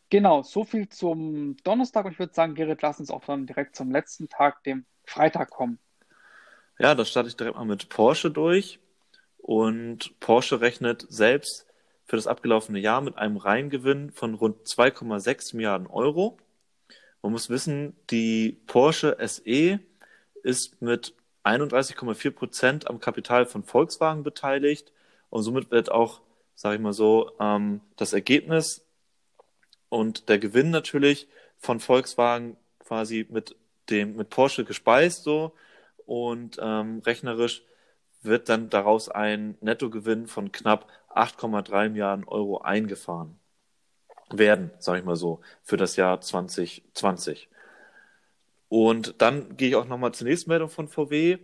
Genau, 0.08 0.42
so 0.42 0.64
viel 0.64 0.88
zum 0.88 1.56
Donnerstag 1.58 2.04
und 2.04 2.12
ich 2.12 2.18
würde 2.18 2.34
sagen, 2.34 2.54
Gerrit, 2.54 2.82
lass 2.82 2.98
uns 2.98 3.12
auch 3.12 3.24
dann 3.24 3.46
direkt 3.46 3.76
zum 3.76 3.92
letzten 3.92 4.28
Tag, 4.28 4.64
dem 4.64 4.84
Freitag 5.04 5.50
kommen. 5.50 5.78
Ja, 6.80 6.94
da 6.94 7.04
starte 7.04 7.28
ich 7.28 7.36
direkt 7.36 7.56
mal 7.56 7.66
mit 7.66 7.90
Porsche 7.90 8.30
durch. 8.30 8.78
Und 9.36 10.18
Porsche 10.18 10.62
rechnet 10.62 11.04
selbst 11.10 11.66
für 12.06 12.16
das 12.16 12.26
abgelaufene 12.26 12.78
Jahr 12.78 13.02
mit 13.02 13.18
einem 13.18 13.36
Reingewinn 13.36 14.10
von 14.12 14.32
rund 14.32 14.66
2,6 14.66 15.54
Milliarden 15.56 15.86
Euro. 15.88 16.38
Man 17.20 17.32
muss 17.32 17.50
wissen, 17.50 17.94
die 18.08 18.56
Porsche 18.66 19.18
SE 19.20 19.78
ist 20.42 20.80
mit 20.80 21.12
31,4 21.44 22.30
Prozent 22.30 22.88
am 22.88 22.98
Kapital 22.98 23.44
von 23.44 23.62
Volkswagen 23.62 24.22
beteiligt 24.22 24.90
und 25.28 25.42
somit 25.42 25.70
wird 25.70 25.92
auch, 25.92 26.22
sage 26.54 26.76
ich 26.76 26.80
mal 26.80 26.94
so, 26.94 27.32
ähm, 27.38 27.82
das 27.96 28.14
Ergebnis 28.14 28.86
und 29.90 30.30
der 30.30 30.38
Gewinn 30.38 30.70
natürlich 30.70 31.28
von 31.58 31.78
Volkswagen 31.78 32.56
quasi 32.78 33.26
mit 33.28 33.54
dem 33.90 34.16
mit 34.16 34.30
Porsche 34.30 34.64
gespeist 34.64 35.24
so 35.24 35.52
und 36.10 36.58
ähm, 36.60 37.02
rechnerisch 37.06 37.62
wird 38.22 38.48
dann 38.48 38.68
daraus 38.68 39.08
ein 39.08 39.56
Nettogewinn 39.60 40.26
von 40.26 40.50
knapp 40.50 40.88
8,3 41.14 41.90
Milliarden 41.90 42.26
Euro 42.26 42.62
eingefahren. 42.62 43.38
werden, 44.32 44.72
sage 44.80 44.98
ich 44.98 45.04
mal 45.04 45.14
so, 45.14 45.40
für 45.62 45.76
das 45.76 45.94
Jahr 45.94 46.20
2020. 46.20 47.48
Und 48.68 49.22
dann 49.22 49.56
gehe 49.56 49.68
ich 49.68 49.76
auch 49.76 49.86
nochmal 49.86 50.12
zur 50.12 50.26
nächsten 50.26 50.50
Meldung 50.50 50.68
von 50.68 50.88
VW. 50.88 51.38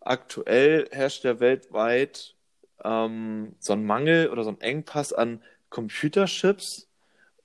Aktuell 0.00 0.88
herrscht 0.92 1.24
ja 1.24 1.38
weltweit 1.38 2.36
ähm, 2.84 3.54
so 3.58 3.74
ein 3.74 3.84
Mangel 3.84 4.30
oder 4.30 4.44
so 4.44 4.50
ein 4.50 4.60
Engpass 4.62 5.12
an 5.12 5.42
Computerchips. 5.68 6.88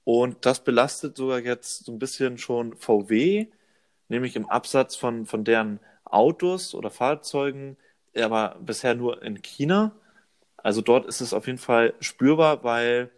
Und 0.05 0.45
das 0.45 0.63
belastet 0.63 1.17
sogar 1.17 1.39
jetzt 1.39 1.83
so 1.83 1.91
ein 1.91 1.99
bisschen 1.99 2.37
schon 2.37 2.77
VW, 2.77 3.47
nämlich 4.07 4.37
im 4.37 4.49
Absatz 4.49 4.95
von, 4.95 5.25
von 5.25 5.43
deren 5.43 5.81
Autos 6.11 6.75
oder 6.75 6.89
Fahrzeugen, 6.91 7.77
aber 8.15 8.57
bisher 8.59 8.95
nur 8.95 9.21
in 9.23 9.41
China. 9.41 9.93
Also 10.57 10.81
dort 10.81 11.05
ist 11.05 11.21
es 11.21 11.33
auf 11.33 11.47
jeden 11.47 11.57
Fall 11.57 11.93
spürbar, 11.99 12.63
weil 12.63 13.09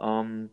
ähm, 0.00 0.50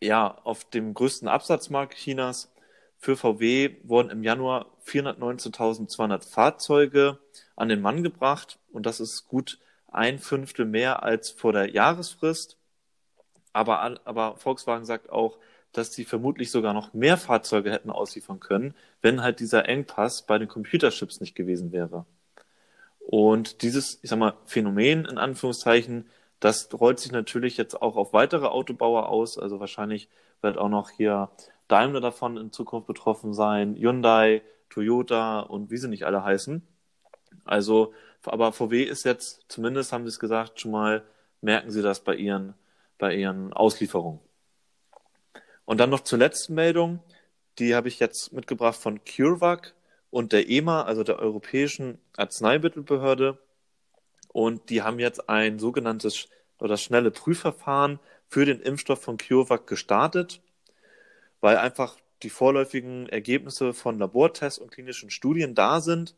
ja 0.00 0.38
auf 0.44 0.64
dem 0.64 0.94
größten 0.94 1.28
Absatzmarkt 1.28 1.94
Chinas 1.94 2.52
für 2.98 3.16
VW 3.16 3.76
wurden 3.82 4.10
im 4.10 4.22
Januar 4.22 4.66
419.200 4.86 6.28
Fahrzeuge 6.28 7.18
an 7.56 7.68
den 7.68 7.82
Mann 7.82 8.02
gebracht 8.02 8.58
und 8.72 8.86
das 8.86 9.00
ist 9.00 9.28
gut 9.28 9.58
ein 9.88 10.18
Fünftel 10.18 10.64
mehr 10.66 11.02
als 11.02 11.30
vor 11.30 11.52
der 11.52 11.70
Jahresfrist. 11.70 12.58
Aber, 13.52 14.00
aber 14.04 14.36
Volkswagen 14.36 14.84
sagt 14.84 15.10
auch, 15.10 15.38
dass 15.74 15.92
sie 15.92 16.04
vermutlich 16.04 16.50
sogar 16.50 16.72
noch 16.72 16.94
mehr 16.94 17.16
Fahrzeuge 17.16 17.70
hätten 17.70 17.90
ausliefern 17.90 18.40
können, 18.40 18.74
wenn 19.02 19.22
halt 19.22 19.40
dieser 19.40 19.68
Engpass 19.68 20.22
bei 20.22 20.38
den 20.38 20.48
Computerchips 20.48 21.20
nicht 21.20 21.34
gewesen 21.34 21.72
wäre. 21.72 22.06
Und 23.00 23.62
dieses, 23.62 23.98
ich 24.02 24.10
sag 24.10 24.18
mal, 24.18 24.34
Phänomen 24.46 25.04
in 25.04 25.18
Anführungszeichen, 25.18 26.06
das 26.40 26.68
rollt 26.72 26.98
sich 27.00 27.12
natürlich 27.12 27.56
jetzt 27.56 27.80
auch 27.80 27.96
auf 27.96 28.12
weitere 28.12 28.46
Autobauer 28.46 29.08
aus. 29.08 29.38
Also 29.38 29.60
wahrscheinlich 29.60 30.08
wird 30.40 30.58
auch 30.58 30.68
noch 30.68 30.90
hier 30.90 31.30
Daimler 31.68 32.00
davon 32.00 32.36
in 32.36 32.52
Zukunft 32.52 32.86
betroffen 32.86 33.34
sein, 33.34 33.76
Hyundai, 33.76 34.42
Toyota 34.70 35.40
und 35.40 35.70
wie 35.70 35.76
sie 35.76 35.88
nicht 35.88 36.04
alle 36.04 36.24
heißen. 36.24 36.66
Also, 37.44 37.92
aber 38.24 38.52
VW 38.52 38.82
ist 38.82 39.04
jetzt, 39.04 39.44
zumindest 39.48 39.92
haben 39.92 40.04
sie 40.04 40.08
es 40.08 40.18
gesagt, 40.18 40.60
schon 40.60 40.70
mal 40.72 41.02
merken 41.40 41.70
sie 41.70 41.82
das 41.82 42.00
bei 42.00 42.14
ihren, 42.14 42.54
bei 42.98 43.14
ihren 43.14 43.52
Auslieferungen. 43.52 44.20
Und 45.64 45.78
dann 45.78 45.90
noch 45.90 46.00
zur 46.00 46.18
letzten 46.18 46.54
Meldung, 46.54 47.00
die 47.58 47.74
habe 47.74 47.88
ich 47.88 47.98
jetzt 47.98 48.32
mitgebracht 48.32 48.76
von 48.76 49.00
CureVac 49.04 49.74
und 50.10 50.32
der 50.32 50.48
EMA, 50.48 50.82
also 50.82 51.02
der 51.02 51.18
Europäischen 51.18 51.98
Arzneimittelbehörde. 52.16 53.38
Und 54.32 54.70
die 54.70 54.82
haben 54.82 54.98
jetzt 54.98 55.28
ein 55.28 55.58
sogenanntes 55.58 56.28
oder 56.58 56.76
schnelle 56.76 57.10
Prüfverfahren 57.10 57.98
für 58.28 58.44
den 58.44 58.60
Impfstoff 58.60 59.02
von 59.02 59.16
CureVac 59.16 59.66
gestartet, 59.66 60.40
weil 61.40 61.56
einfach 61.56 61.96
die 62.22 62.30
vorläufigen 62.30 63.08
Ergebnisse 63.08 63.74
von 63.74 63.98
Labortests 63.98 64.58
und 64.58 64.70
klinischen 64.70 65.10
Studien 65.10 65.54
da 65.54 65.80
sind, 65.80 66.16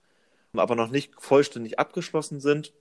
aber 0.53 0.77
noch 0.77 0.89
nicht 0.89 1.13
vollständig 1.19 1.79
abgeschlossen 1.79 2.41
sind. 2.41 2.73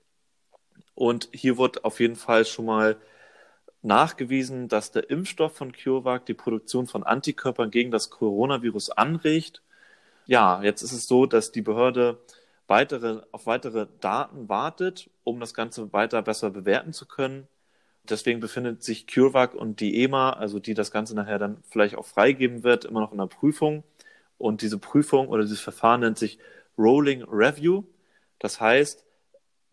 Und 0.94 1.30
hier 1.34 1.58
wird 1.58 1.84
auf 1.84 2.00
jeden 2.00 2.16
Fall 2.16 2.46
schon 2.46 2.66
mal 2.66 2.98
nachgewiesen, 3.86 4.68
dass 4.68 4.92
der 4.92 5.10
Impfstoff 5.10 5.56
von 5.56 5.72
CureVac 5.72 6.26
die 6.26 6.34
Produktion 6.34 6.88
von 6.88 7.04
Antikörpern 7.04 7.72
gegen 7.72 7.92
das 7.92 8.10
Coronavirus 8.10 8.90
anregt 8.92 9.62
ja, 10.26 10.62
jetzt 10.64 10.82
ist 10.82 10.92
es 10.92 11.08
so, 11.08 11.26
dass 11.26 11.52
die 11.52 11.62
Behörde 11.62 12.18
weitere, 12.68 13.22
auf 13.32 13.46
weitere 13.46 13.88
Daten 14.00 14.50
wartet, 14.50 15.10
um 15.24 15.40
das 15.40 15.54
Ganze 15.54 15.94
weiter 15.94 16.22
besser 16.22 16.50
bewerten 16.50 16.94
zu 16.94 17.06
können. 17.06 17.48
Deswegen 18.04 18.40
befindet 18.40 18.84
sich 18.84 19.08
CureVac 19.08 19.56
und 19.56 19.80
die 19.80 20.04
EMA, 20.04 20.32
also 20.32 20.60
die 20.60 20.74
das 20.74 20.92
Ganze 20.92 21.16
nachher 21.16 21.40
dann 21.40 21.58
vielleicht 21.70 21.96
auch 21.96 22.06
freigeben 22.06 22.64
wird, 22.64 22.86
immer 22.86 23.02
noch 23.02 23.12
in 23.12 23.18
der 23.18 23.28
Prüfung. 23.28 23.84
Und 24.38 24.62
diese 24.62 24.78
Prüfung 24.78 25.30
oder 25.30 25.44
dieses 25.44 25.62
Verfahren 25.62 26.02
nennt 26.02 26.18
sich 26.18 26.40
Rolling 26.78 27.24
Review. 27.24 27.84
Das 28.40 28.60
heißt, 28.60 29.05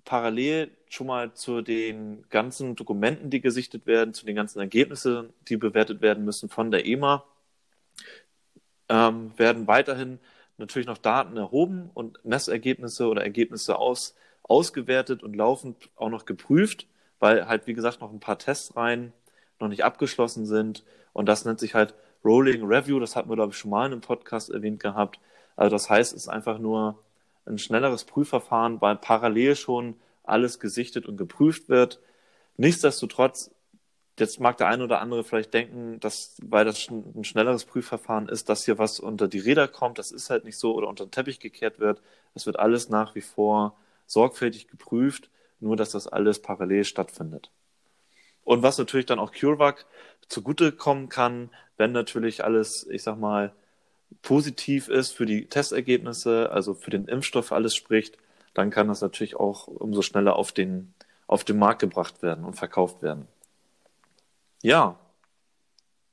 parallel 0.04 0.70
schon 0.88 1.06
mal 1.06 1.32
zu 1.34 1.62
den 1.62 2.24
ganzen 2.28 2.76
Dokumenten, 2.76 3.30
die 3.30 3.40
gesichtet 3.40 3.86
werden, 3.86 4.14
zu 4.14 4.26
den 4.26 4.36
ganzen 4.36 4.58
Ergebnissen, 4.60 5.32
die 5.48 5.56
bewertet 5.56 6.00
werden 6.00 6.24
müssen 6.24 6.48
von 6.48 6.70
der 6.70 6.86
EMA, 6.86 7.24
ähm, 8.88 9.32
werden 9.36 9.66
weiterhin 9.66 10.18
natürlich 10.58 10.86
noch 10.86 10.98
Daten 10.98 11.36
erhoben 11.36 11.90
und 11.94 12.24
Messergebnisse 12.24 13.08
oder 13.08 13.22
Ergebnisse 13.22 13.78
aus, 13.78 14.14
ausgewertet 14.42 15.22
und 15.22 15.34
laufend 15.34 15.90
auch 15.96 16.10
noch 16.10 16.24
geprüft, 16.24 16.86
weil 17.18 17.46
halt, 17.46 17.66
wie 17.66 17.74
gesagt, 17.74 18.00
noch 18.00 18.12
ein 18.12 18.20
paar 18.20 18.38
Testreihen 18.38 19.12
noch 19.60 19.68
nicht 19.68 19.84
abgeschlossen 19.84 20.46
sind. 20.46 20.84
Und 21.12 21.26
das 21.26 21.44
nennt 21.44 21.60
sich 21.60 21.74
halt 21.74 21.94
Rolling 22.24 22.64
Review. 22.64 22.98
Das 23.00 23.16
hatten 23.16 23.30
wir, 23.30 23.36
glaube 23.36 23.52
ich, 23.52 23.58
schon 23.58 23.70
mal 23.70 23.86
in 23.86 23.92
einem 23.92 24.00
Podcast 24.00 24.50
erwähnt 24.50 24.80
gehabt. 24.80 25.20
Also 25.56 25.70
das 25.70 25.88
heißt, 25.88 26.12
es 26.12 26.24
ist 26.24 26.28
einfach 26.28 26.58
nur 26.58 26.98
ein 27.46 27.59
schnelleres 27.59 28.05
Prüfverfahren, 28.05 28.81
weil 28.81 28.96
parallel 28.96 29.57
schon 29.57 29.96
alles 30.24 30.61
gesichtet 30.61 31.07
und 31.07 31.16
geprüft 31.16 31.68
wird. 31.68 32.00
Nichtsdestotrotz 32.57 33.50
Jetzt 34.18 34.40
mag 34.40 34.59
der 34.59 34.68
eine 34.68 34.85
oder 34.85 35.00
andere 35.00 35.24
vielleicht 35.24 35.55
denken, 35.55 35.98
dass, 35.98 36.37
weil 36.42 36.66
das 36.66 36.87
ein 36.90 37.24
schnelleres 37.24 37.64
Prüfverfahren 37.64 38.28
ist, 38.28 38.48
dass 38.50 38.64
hier 38.64 38.76
was 38.76 39.00
unter 39.00 39.26
die 39.26 39.38
Räder 39.38 39.68
kommt. 39.68 39.98
Das 39.98 40.12
ist 40.12 40.28
halt 40.28 40.44
nicht 40.44 40.59
so 40.59 40.74
oder 40.74 40.88
unter 40.88 41.07
den 41.07 41.11
Teppich 41.11 41.40
gekehrt 41.40 41.78
wird. 41.81 42.02
Es 42.35 42.44
wird 42.44 42.59
alles 42.59 42.90
nach 42.90 43.14
wie 43.14 43.22
vor 43.22 43.76
sorgfältig 44.07 44.68
geprüft, 44.68 45.31
nur 45.61 45.76
dass 45.76 45.90
das 45.90 46.07
alles 46.07 46.42
parallel 46.42 46.85
stattfindet. 46.85 47.50
Und 48.44 48.62
was 48.62 48.76
natürlich 48.76 49.07
dann 49.07 49.18
auch 49.18 49.33
CureVac 49.33 49.87
zugutekommen 50.28 51.09
kann, 51.09 51.50
wenn 51.78 51.92
natürlich 51.92 52.44
alles, 52.44 52.87
ich 52.90 53.02
sag 53.02 53.18
mal, 53.18 53.55
positiv 54.22 54.88
ist 54.88 55.12
für 55.12 55.27
die 55.27 55.46
Testergebnisse, 55.46 56.51
also 56.53 56.75
für 56.75 56.90
den 56.90 57.07
Impfstoff 57.07 57.53
alles 57.53 57.75
spricht, 57.75 58.18
dann 58.55 58.70
kann 58.70 58.88
das 58.88 59.01
natürlich 59.01 59.37
auch 59.37 59.66
umso 59.66 60.03
schneller 60.03 60.37
auf 60.37 60.53
den, 60.53 60.94
auf 61.27 61.44
den 61.44 61.59
Markt 61.59 61.81
gebracht 61.81 62.22
werden 62.22 62.44
und 62.44 62.55
verkauft 62.55 63.03
werden. 63.03 63.27
Ja, 64.62 64.98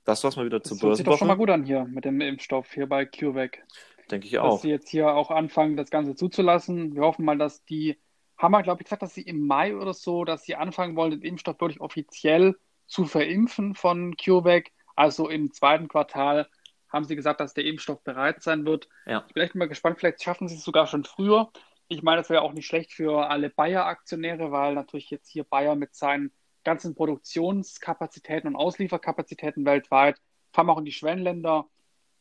das 0.05 0.23
war's 0.23 0.35
mal 0.35 0.45
wieder 0.45 0.63
zur 0.63 0.75
Das 0.77 0.83
hört 0.83 0.97
sich 0.97 1.05
doch 1.05 1.17
schon 1.17 1.27
mal 1.27 1.35
gut 1.35 1.51
an 1.51 1.65
hier 1.65 1.85
mit 1.85 2.03
dem 2.03 2.19
Impfstoff 2.19 2.73
hier 2.73 2.87
bei 2.87 3.05
CureVac. 3.05 3.63
Denke 4.09 4.25
ich 4.25 4.33
Dass 4.33 4.41
auch. 4.41 4.59
sie 4.59 4.69
jetzt 4.69 4.89
hier 4.89 5.13
auch 5.13 5.29
anfangen, 5.29 5.77
das 5.77 5.91
Ganze 5.91 6.15
zuzulassen. 6.15 6.95
Wir 6.95 7.03
hoffen 7.03 7.25
mal, 7.25 7.37
dass 7.37 7.63
die, 7.65 7.99
haben 8.37 8.51
wir, 8.51 8.63
glaube 8.63 8.81
ich, 8.81 8.85
gesagt, 8.85 9.03
dass 9.03 9.13
sie 9.13 9.21
im 9.21 9.45
Mai 9.45 9.75
oder 9.75 9.93
so, 9.93 10.25
dass 10.25 10.43
sie 10.43 10.55
anfangen 10.55 10.95
wollen, 10.95 11.11
den 11.11 11.21
Impfstoff 11.21 11.61
wirklich 11.61 11.79
offiziell 11.79 12.57
zu 12.87 13.05
verimpfen 13.05 13.75
von 13.75 14.15
CureVac. 14.17 14.71
Also 14.95 15.29
im 15.29 15.53
zweiten 15.53 15.87
Quartal 15.87 16.47
haben 16.89 17.05
sie 17.05 17.15
gesagt, 17.15 17.39
dass 17.39 17.53
der 17.53 17.65
Impfstoff 17.65 18.03
bereit 18.03 18.41
sein 18.41 18.65
wird. 18.65 18.89
Ja. 19.05 19.23
Ich 19.27 19.33
bin 19.33 19.43
echt 19.43 19.55
mal 19.55 19.67
gespannt, 19.67 19.99
vielleicht 19.99 20.23
schaffen 20.23 20.47
sie 20.47 20.55
es 20.55 20.63
sogar 20.63 20.87
schon 20.87 21.03
früher. 21.03 21.51
Ich 21.87 22.03
meine, 22.03 22.17
das 22.17 22.29
wäre 22.29 22.41
auch 22.41 22.53
nicht 22.53 22.67
schlecht 22.67 22.93
für 22.93 23.29
alle 23.29 23.49
Bayer-Aktionäre, 23.49 24.51
weil 24.51 24.75
natürlich 24.75 25.09
jetzt 25.09 25.29
hier 25.29 25.43
Bayer 25.43 25.75
mit 25.75 25.95
seinen 25.95 26.31
ganzen 26.63 26.95
Produktionskapazitäten 26.95 28.49
und 28.49 28.55
Auslieferkapazitäten 28.55 29.65
weltweit, 29.65 30.17
vor 30.51 30.61
allem 30.61 30.69
auch 30.69 30.77
in 30.79 30.85
die 30.85 30.91
Schwellenländer, 30.91 31.67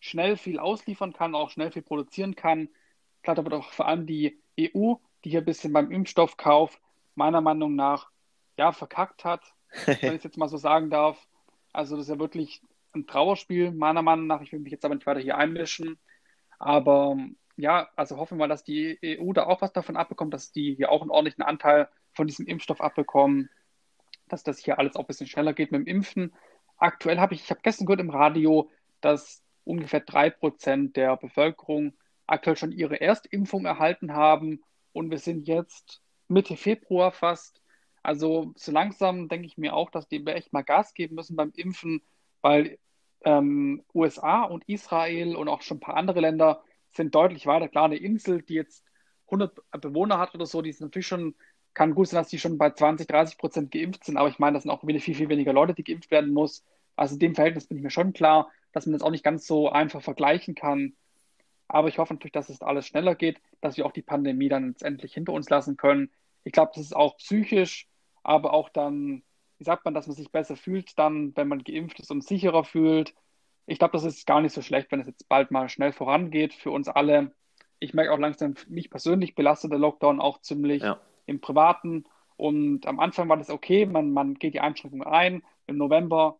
schnell 0.00 0.36
viel 0.36 0.58
ausliefern 0.58 1.12
kann, 1.12 1.34
auch 1.34 1.50
schnell 1.50 1.72
viel 1.72 1.82
produzieren 1.82 2.34
kann. 2.34 2.68
Klar, 3.22 3.38
aber 3.38 3.58
auch 3.58 3.72
vor 3.72 3.86
allem 3.86 4.06
die 4.06 4.40
EU, 4.58 4.94
die 5.24 5.30
hier 5.30 5.40
ein 5.40 5.44
bisschen 5.44 5.72
beim 5.72 5.90
Impfstoffkauf 5.90 6.80
meiner 7.14 7.40
Meinung 7.40 7.74
nach 7.74 8.10
ja 8.56 8.72
verkackt 8.72 9.24
hat, 9.24 9.42
wenn 9.86 10.12
ich 10.12 10.18
es 10.18 10.24
jetzt 10.24 10.38
mal 10.38 10.48
so 10.48 10.56
sagen 10.56 10.88
darf. 10.88 11.28
Also 11.72 11.96
das 11.96 12.06
ist 12.06 12.10
ja 12.10 12.18
wirklich 12.18 12.62
ein 12.94 13.06
Trauerspiel, 13.06 13.72
meiner 13.72 14.02
Meinung 14.02 14.26
nach. 14.26 14.40
Ich 14.40 14.52
will 14.52 14.60
mich 14.60 14.72
jetzt 14.72 14.84
aber 14.84 14.94
nicht 14.94 15.06
weiter 15.06 15.20
hier 15.20 15.36
einmischen. 15.36 15.98
Aber 16.58 17.16
ja, 17.56 17.88
also 17.96 18.16
hoffen 18.16 18.38
wir 18.38 18.44
mal, 18.44 18.48
dass 18.48 18.64
die 18.64 18.98
EU 19.02 19.32
da 19.32 19.46
auch 19.46 19.62
was 19.62 19.72
davon 19.72 19.96
abbekommt, 19.96 20.34
dass 20.34 20.52
die 20.52 20.74
hier 20.74 20.90
auch 20.90 21.02
einen 21.02 21.10
ordentlichen 21.10 21.42
Anteil 21.42 21.88
von 22.12 22.26
diesem 22.26 22.46
Impfstoff 22.46 22.80
abbekommen 22.80 23.50
dass 24.28 24.42
das 24.42 24.58
hier 24.58 24.78
alles 24.78 24.96
auch 24.96 25.00
ein 25.00 25.06
bisschen 25.06 25.26
schneller 25.26 25.52
geht 25.52 25.72
mit 25.72 25.80
dem 25.80 25.86
Impfen. 25.86 26.32
Aktuell 26.76 27.18
habe 27.18 27.34
ich, 27.34 27.42
ich 27.42 27.50
habe 27.50 27.60
gestern 27.62 27.86
gehört 27.86 28.00
im 28.00 28.10
Radio, 28.10 28.70
dass 29.00 29.42
ungefähr 29.64 30.00
drei 30.00 30.30
Prozent 30.30 30.96
der 30.96 31.16
Bevölkerung 31.16 31.94
aktuell 32.26 32.56
schon 32.56 32.72
ihre 32.72 33.00
Erstimpfung 33.00 33.64
erhalten 33.64 34.14
haben 34.14 34.62
und 34.92 35.10
wir 35.10 35.18
sind 35.18 35.48
jetzt 35.48 36.02
Mitte 36.28 36.56
Februar 36.56 37.10
fast. 37.10 37.62
Also 38.02 38.52
so 38.56 38.70
langsam 38.70 39.28
denke 39.28 39.46
ich 39.46 39.58
mir 39.58 39.74
auch, 39.74 39.90
dass 39.90 40.08
die 40.08 40.24
echt 40.26 40.52
mal 40.52 40.62
Gas 40.62 40.94
geben 40.94 41.16
müssen 41.16 41.36
beim 41.36 41.52
Impfen, 41.56 42.02
weil 42.42 42.78
ähm, 43.24 43.82
USA 43.94 44.44
und 44.44 44.68
Israel 44.68 45.36
und 45.36 45.48
auch 45.48 45.62
schon 45.62 45.78
ein 45.78 45.80
paar 45.80 45.96
andere 45.96 46.20
Länder 46.20 46.62
sind 46.90 47.14
deutlich 47.14 47.46
weiter. 47.46 47.68
Klar, 47.68 47.86
eine 47.86 47.96
Insel, 47.96 48.42
die 48.42 48.54
jetzt 48.54 48.84
100 49.26 49.58
Bewohner 49.80 50.18
hat 50.18 50.34
oder 50.34 50.46
so, 50.46 50.62
die 50.62 50.70
ist 50.70 50.80
natürlich 50.80 51.06
schon 51.06 51.34
kann 51.78 51.94
gut 51.94 52.08
sein, 52.08 52.18
dass 52.18 52.28
die 52.28 52.40
schon 52.40 52.58
bei 52.58 52.70
20, 52.70 53.06
30 53.06 53.38
Prozent 53.38 53.70
geimpft 53.70 54.04
sind, 54.04 54.16
aber 54.16 54.28
ich 54.28 54.40
meine, 54.40 54.54
das 54.54 54.64
sind 54.64 54.72
auch 54.72 54.84
wieder 54.84 54.98
viel, 54.98 55.14
viel 55.14 55.28
weniger 55.28 55.52
Leute, 55.52 55.74
die 55.74 55.84
geimpft 55.84 56.10
werden 56.10 56.32
muss. 56.32 56.64
Also 56.96 57.14
in 57.14 57.20
dem 57.20 57.34
Verhältnis 57.36 57.68
bin 57.68 57.76
ich 57.76 57.84
mir 57.84 57.90
schon 57.90 58.12
klar, 58.12 58.50
dass 58.72 58.84
man 58.84 58.94
das 58.94 59.02
auch 59.02 59.12
nicht 59.12 59.22
ganz 59.22 59.46
so 59.46 59.70
einfach 59.70 60.02
vergleichen 60.02 60.56
kann. 60.56 60.94
Aber 61.68 61.86
ich 61.86 61.98
hoffe 61.98 62.14
natürlich, 62.14 62.32
dass 62.32 62.48
es 62.48 62.62
alles 62.62 62.88
schneller 62.88 63.14
geht, 63.14 63.40
dass 63.60 63.76
wir 63.76 63.86
auch 63.86 63.92
die 63.92 64.02
Pandemie 64.02 64.48
dann 64.48 64.68
letztendlich 64.68 65.14
hinter 65.14 65.32
uns 65.32 65.48
lassen 65.50 65.76
können. 65.76 66.10
Ich 66.42 66.52
glaube, 66.52 66.72
das 66.74 66.82
ist 66.82 66.96
auch 66.96 67.16
psychisch, 67.18 67.86
aber 68.24 68.52
auch 68.54 68.70
dann 68.70 69.22
wie 69.58 69.64
sagt 69.64 69.84
man, 69.84 69.94
dass 69.94 70.06
man 70.06 70.16
sich 70.16 70.30
besser 70.30 70.56
fühlt 70.56 70.98
dann, 70.98 71.36
wenn 71.36 71.48
man 71.48 71.64
geimpft 71.64 72.00
ist 72.00 72.10
und 72.10 72.24
sicherer 72.24 72.64
fühlt. 72.64 73.14
Ich 73.66 73.78
glaube, 73.78 73.92
das 73.92 74.04
ist 74.04 74.26
gar 74.26 74.40
nicht 74.40 74.52
so 74.54 74.62
schlecht, 74.62 74.90
wenn 74.90 75.00
es 75.00 75.06
jetzt 75.06 75.28
bald 75.28 75.50
mal 75.50 75.68
schnell 75.68 75.92
vorangeht 75.92 76.54
für 76.54 76.70
uns 76.70 76.88
alle. 76.88 77.32
Ich 77.80 77.92
merke 77.92 78.12
auch 78.12 78.18
langsam, 78.18 78.54
mich 78.68 78.88
persönlich 78.90 79.34
belastet 79.34 79.72
der 79.72 79.78
Lockdown 79.78 80.20
auch 80.20 80.40
ziemlich 80.40 80.82
Ja. 80.82 80.98
im 81.26 81.40
Privaten. 81.40 82.04
Und 82.36 82.86
am 82.86 83.00
Anfang 83.00 83.28
war 83.28 83.36
das 83.36 83.50
okay, 83.50 83.84
man, 83.84 84.12
man 84.12 84.34
geht 84.34 84.54
die 84.54 84.60
Einschränkungen 84.60 85.06
ein. 85.06 85.42
Im 85.66 85.76
November, 85.76 86.38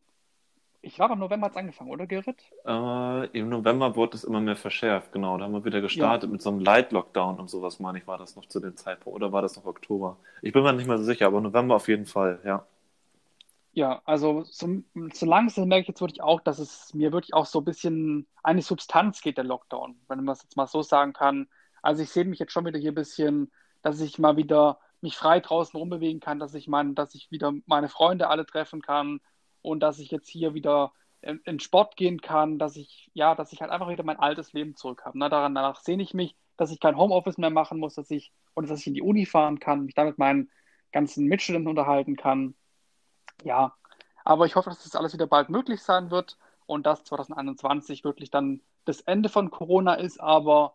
ich 0.81 0.95
glaube, 0.95 1.15
im 1.15 1.19
November 1.19 1.47
hat 1.47 1.53
es 1.53 1.57
angefangen, 1.59 1.91
oder 1.91 2.07
Gerrit? 2.07 2.41
Äh, 2.65 3.27
Im 3.39 3.49
November 3.49 3.97
wurde 3.97 4.17
es 4.17 4.23
immer 4.25 4.41
mehr 4.41 4.57
verschärft, 4.57 5.13
genau. 5.13 5.37
Da 5.37 5.45
haben 5.45 5.53
wir 5.53 5.65
wieder 5.65 5.81
gestartet 5.81 6.31
mit 6.31 6.41
so 6.41 6.51
einem 6.51 6.61
Light-Lockdown 6.61 7.41
und 7.41 7.51
sowas, 7.51 7.81
meine 7.81 7.99
ich, 7.99 8.07
war 8.07 8.17
das 8.17 8.37
noch 8.37 8.47
zu 8.47 8.61
dem 8.61 8.77
Zeitpunkt. 8.77 9.17
Oder 9.17 9.33
war 9.33 9.43
das 9.43 9.57
noch 9.57 9.67
Oktober? 9.67 10.17
Ich 10.41 10.53
bin 10.53 10.63
mir 10.63 10.73
nicht 10.73 10.87
mehr 10.87 10.99
so 10.99 11.05
sicher, 11.05 11.27
aber 11.27 11.41
November 11.41 11.75
auf 11.75 11.89
jeden 11.89 12.07
Fall, 12.07 12.39
ja. 12.45 12.65
Ja, 13.79 14.03
also 14.07 14.43
so, 14.43 14.83
so 15.13 15.25
langsam 15.25 15.69
merke 15.69 15.83
ich 15.83 15.87
jetzt 15.89 16.01
wirklich 16.01 16.21
auch, 16.21 16.41
dass 16.41 16.59
es 16.59 16.93
mir 16.95 17.13
wirklich 17.13 17.33
auch 17.33 17.47
so 17.47 17.61
ein 17.61 17.65
bisschen 17.65 18.27
eine 18.43 18.61
Substanz 18.61 19.21
geht, 19.21 19.37
der 19.37 19.45
Lockdown, 19.45 20.01
wenn 20.09 20.25
man 20.25 20.33
es 20.33 20.43
jetzt 20.43 20.57
mal 20.57 20.67
so 20.67 20.83
sagen 20.83 21.13
kann. 21.13 21.47
Also 21.81 22.03
ich 22.03 22.11
sehe 22.11 22.25
mich 22.25 22.41
jetzt 22.41 22.51
schon 22.51 22.67
wieder 22.67 22.81
hier 22.81 22.91
ein 22.91 22.97
bisschen, 22.97 23.53
dass 23.83 24.01
ich 24.01 24.19
mal 24.19 24.37
wieder 24.37 24.81
mich 25.01 25.17
frei 25.17 25.39
draußen 25.39 25.79
rumbewegen 25.79 26.19
kann, 26.19 26.41
dass 26.41 26.55
ich 26.55 26.67
mein, 26.67 26.97
dass 26.97 27.15
ich 27.15 27.31
wieder 27.31 27.53
meine 27.67 27.89
Freunde 27.89 28.29
alle 28.29 28.45
treffen 28.47 28.83
kann 28.83 29.21
und 29.63 29.79
dass 29.79 30.01
ich 30.01 30.11
jetzt 30.11 30.29
hier 30.29 30.55
wieder 30.55 30.93
in, 31.21 31.39
in 31.45 31.61
Sport 31.61 31.95
gehen 31.97 32.21
kann, 32.21 32.59
dass 32.59 32.75
ich, 32.75 33.13
ja, 33.15 33.37
dass 33.37 33.53
ich 33.53 33.61
halt 33.61 33.71
einfach 33.71 33.91
wieder 33.91 34.03
mein 34.03 34.19
altes 34.19 34.53
Leben 34.55 34.75
zurück 34.75 35.05
habe. 35.05 35.17
Ne? 35.17 35.29
Daran, 35.29 35.55
danach 35.55 35.77
sehne 35.79 36.03
ich 36.03 36.15
mich, 36.15 36.35
dass 36.57 36.73
ich 36.73 36.81
kein 36.81 36.97
Homeoffice 36.97 37.39
mehr 37.39 37.51
machen 37.51 37.79
muss, 37.79 37.95
dass 37.95 38.11
ich, 38.11 38.33
und 38.55 38.69
dass 38.69 38.81
ich 38.81 38.89
in 38.89 38.95
die 38.95 39.03
Uni 39.03 39.25
fahren 39.25 39.61
kann, 39.61 39.85
mich 39.85 39.95
da 39.95 40.03
mit 40.03 40.19
meinen 40.19 40.51
ganzen 40.91 41.27
Mitstudenten 41.27 41.71
unterhalten 41.71 42.17
kann. 42.17 42.57
Ja, 43.45 43.75
aber 44.25 44.47
ich 44.47 44.57
hoffe, 44.57 44.71
dass 44.71 44.83
das 44.83 44.97
alles 44.97 45.13
wieder 45.13 45.27
bald 45.27 45.49
möglich 45.49 45.83
sein 45.83 46.11
wird 46.11 46.39
und 46.67 46.87
dass 46.87 47.05
2021 47.05 48.05
wirklich 48.05 48.31
dann 48.31 48.61
das 48.85 49.01
Ende 49.01 49.29
von 49.29 49.51
Corona 49.51 49.95
ist, 49.95 50.21
aber 50.21 50.75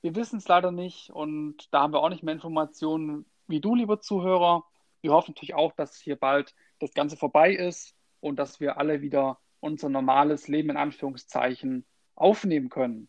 wir 0.00 0.14
wissen 0.14 0.38
es 0.38 0.48
leider 0.48 0.70
nicht 0.70 1.10
und 1.10 1.72
da 1.72 1.82
haben 1.82 1.92
wir 1.92 2.00
auch 2.00 2.08
nicht 2.08 2.22
mehr 2.22 2.34
Informationen 2.34 3.26
wie 3.48 3.60
du, 3.60 3.74
lieber 3.74 4.00
Zuhörer. 4.00 4.64
Wir 5.00 5.12
hoffen 5.12 5.32
natürlich 5.32 5.54
auch, 5.54 5.72
dass 5.72 5.96
hier 5.96 6.16
bald 6.16 6.54
das 6.78 6.92
Ganze 6.94 7.16
vorbei 7.16 7.52
ist 7.52 7.94
und 8.20 8.38
dass 8.38 8.60
wir 8.60 8.78
alle 8.78 9.00
wieder 9.00 9.38
unser 9.60 9.88
normales 9.88 10.48
Leben 10.48 10.70
in 10.70 10.76
Anführungszeichen 10.76 11.84
aufnehmen 12.14 12.68
können. 12.68 13.08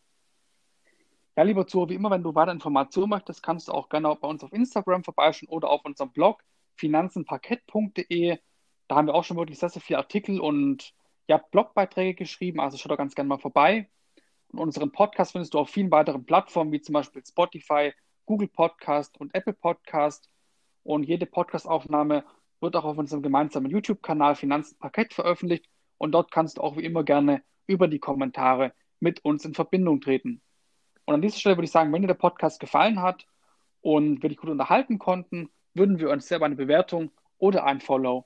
Ja, 1.36 1.44
lieber 1.44 1.68
Zuhörer, 1.68 1.90
wie 1.90 1.96
immer, 1.96 2.12
wenn 2.12 2.24
du 2.24 2.36
weitere 2.36 2.54
Informationen 2.54 3.10
möchtest, 3.10 3.44
kannst 3.44 3.68
du 3.68 3.72
auch 3.72 3.90
gerne 3.90 4.16
bei 4.20 4.28
uns 4.28 4.44
auf 4.44 4.52
Instagram 4.52 5.04
vorbeischauen 5.04 5.50
oder 5.50 5.70
auf 5.70 5.86
unserem 5.86 6.12
Blog 6.12 6.44
finanzenparkett.de. 6.76 8.40
Da 8.90 8.96
haben 8.96 9.06
wir 9.06 9.14
auch 9.14 9.24
schon 9.24 9.38
wirklich 9.38 9.60
sehr, 9.60 9.70
sehr 9.70 9.84
viele 9.84 10.00
Artikel 10.00 10.40
und 10.42 10.94
ja, 11.28 11.38
Blogbeiträge 11.38 12.16
geschrieben, 12.16 12.60
also 12.60 12.76
schau 12.76 12.90
da 12.90 12.96
ganz 12.96 13.14
gerne 13.14 13.28
mal 13.28 13.38
vorbei. 13.38 13.88
Und 14.52 14.58
unseren 14.58 14.92
Podcast 14.92 15.34
findest 15.34 15.54
du 15.54 15.60
auf 15.60 15.70
vielen 15.70 15.92
weiteren 15.92 16.26
Plattformen, 16.26 16.72
wie 16.72 16.82
zum 16.82 16.94
Beispiel 16.94 17.24
Spotify, 17.24 17.94
Google 18.26 18.48
Podcast 18.48 19.20
und 19.22 19.36
Apple 19.36 19.54
Podcast. 19.54 20.28
Und 20.82 21.04
jede 21.04 21.28
Podcastaufnahme 21.28 22.24
wird 22.62 22.76
auch 22.76 22.84
auf 22.84 22.98
unserem 22.98 23.22
gemeinsamen 23.22 23.70
YouTube-Kanal 23.70 24.34
Finanzenparkett 24.34 25.14
veröffentlicht. 25.14 25.70
Und 26.00 26.14
dort 26.14 26.32
kannst 26.32 26.58
du 26.58 26.62
auch 26.64 26.76
wie 26.76 26.84
immer 26.84 27.04
gerne 27.04 27.44
über 27.68 27.88
die 27.88 28.00
Kommentare 28.00 28.74
mit 29.00 29.24
uns 29.24 29.46
in 29.46 29.54
Verbindung 29.54 30.02
treten. 30.02 30.42
Und 31.06 31.14
an 31.14 31.22
dieser 31.22 31.38
Stelle 31.38 31.58
würde 31.58 31.66
ich 31.66 31.72
sagen, 31.72 31.94
wenn 31.94 32.02
dir 32.02 32.08
der 32.08 32.16
Podcast 32.16 32.60
gefallen 32.60 33.04
hat 33.04 33.28
und 33.82 34.24
wir 34.24 34.30
dich 34.30 34.40
gut 34.40 34.50
unterhalten 34.50 34.98
konnten, 34.98 35.52
würden 35.76 36.00
wir 36.00 36.10
uns 36.10 36.28
sehr 36.28 36.38
über 36.38 36.48
eine 36.48 36.56
Bewertung 36.56 37.12
oder 37.38 37.66
ein 37.66 37.82
Follow 37.82 38.26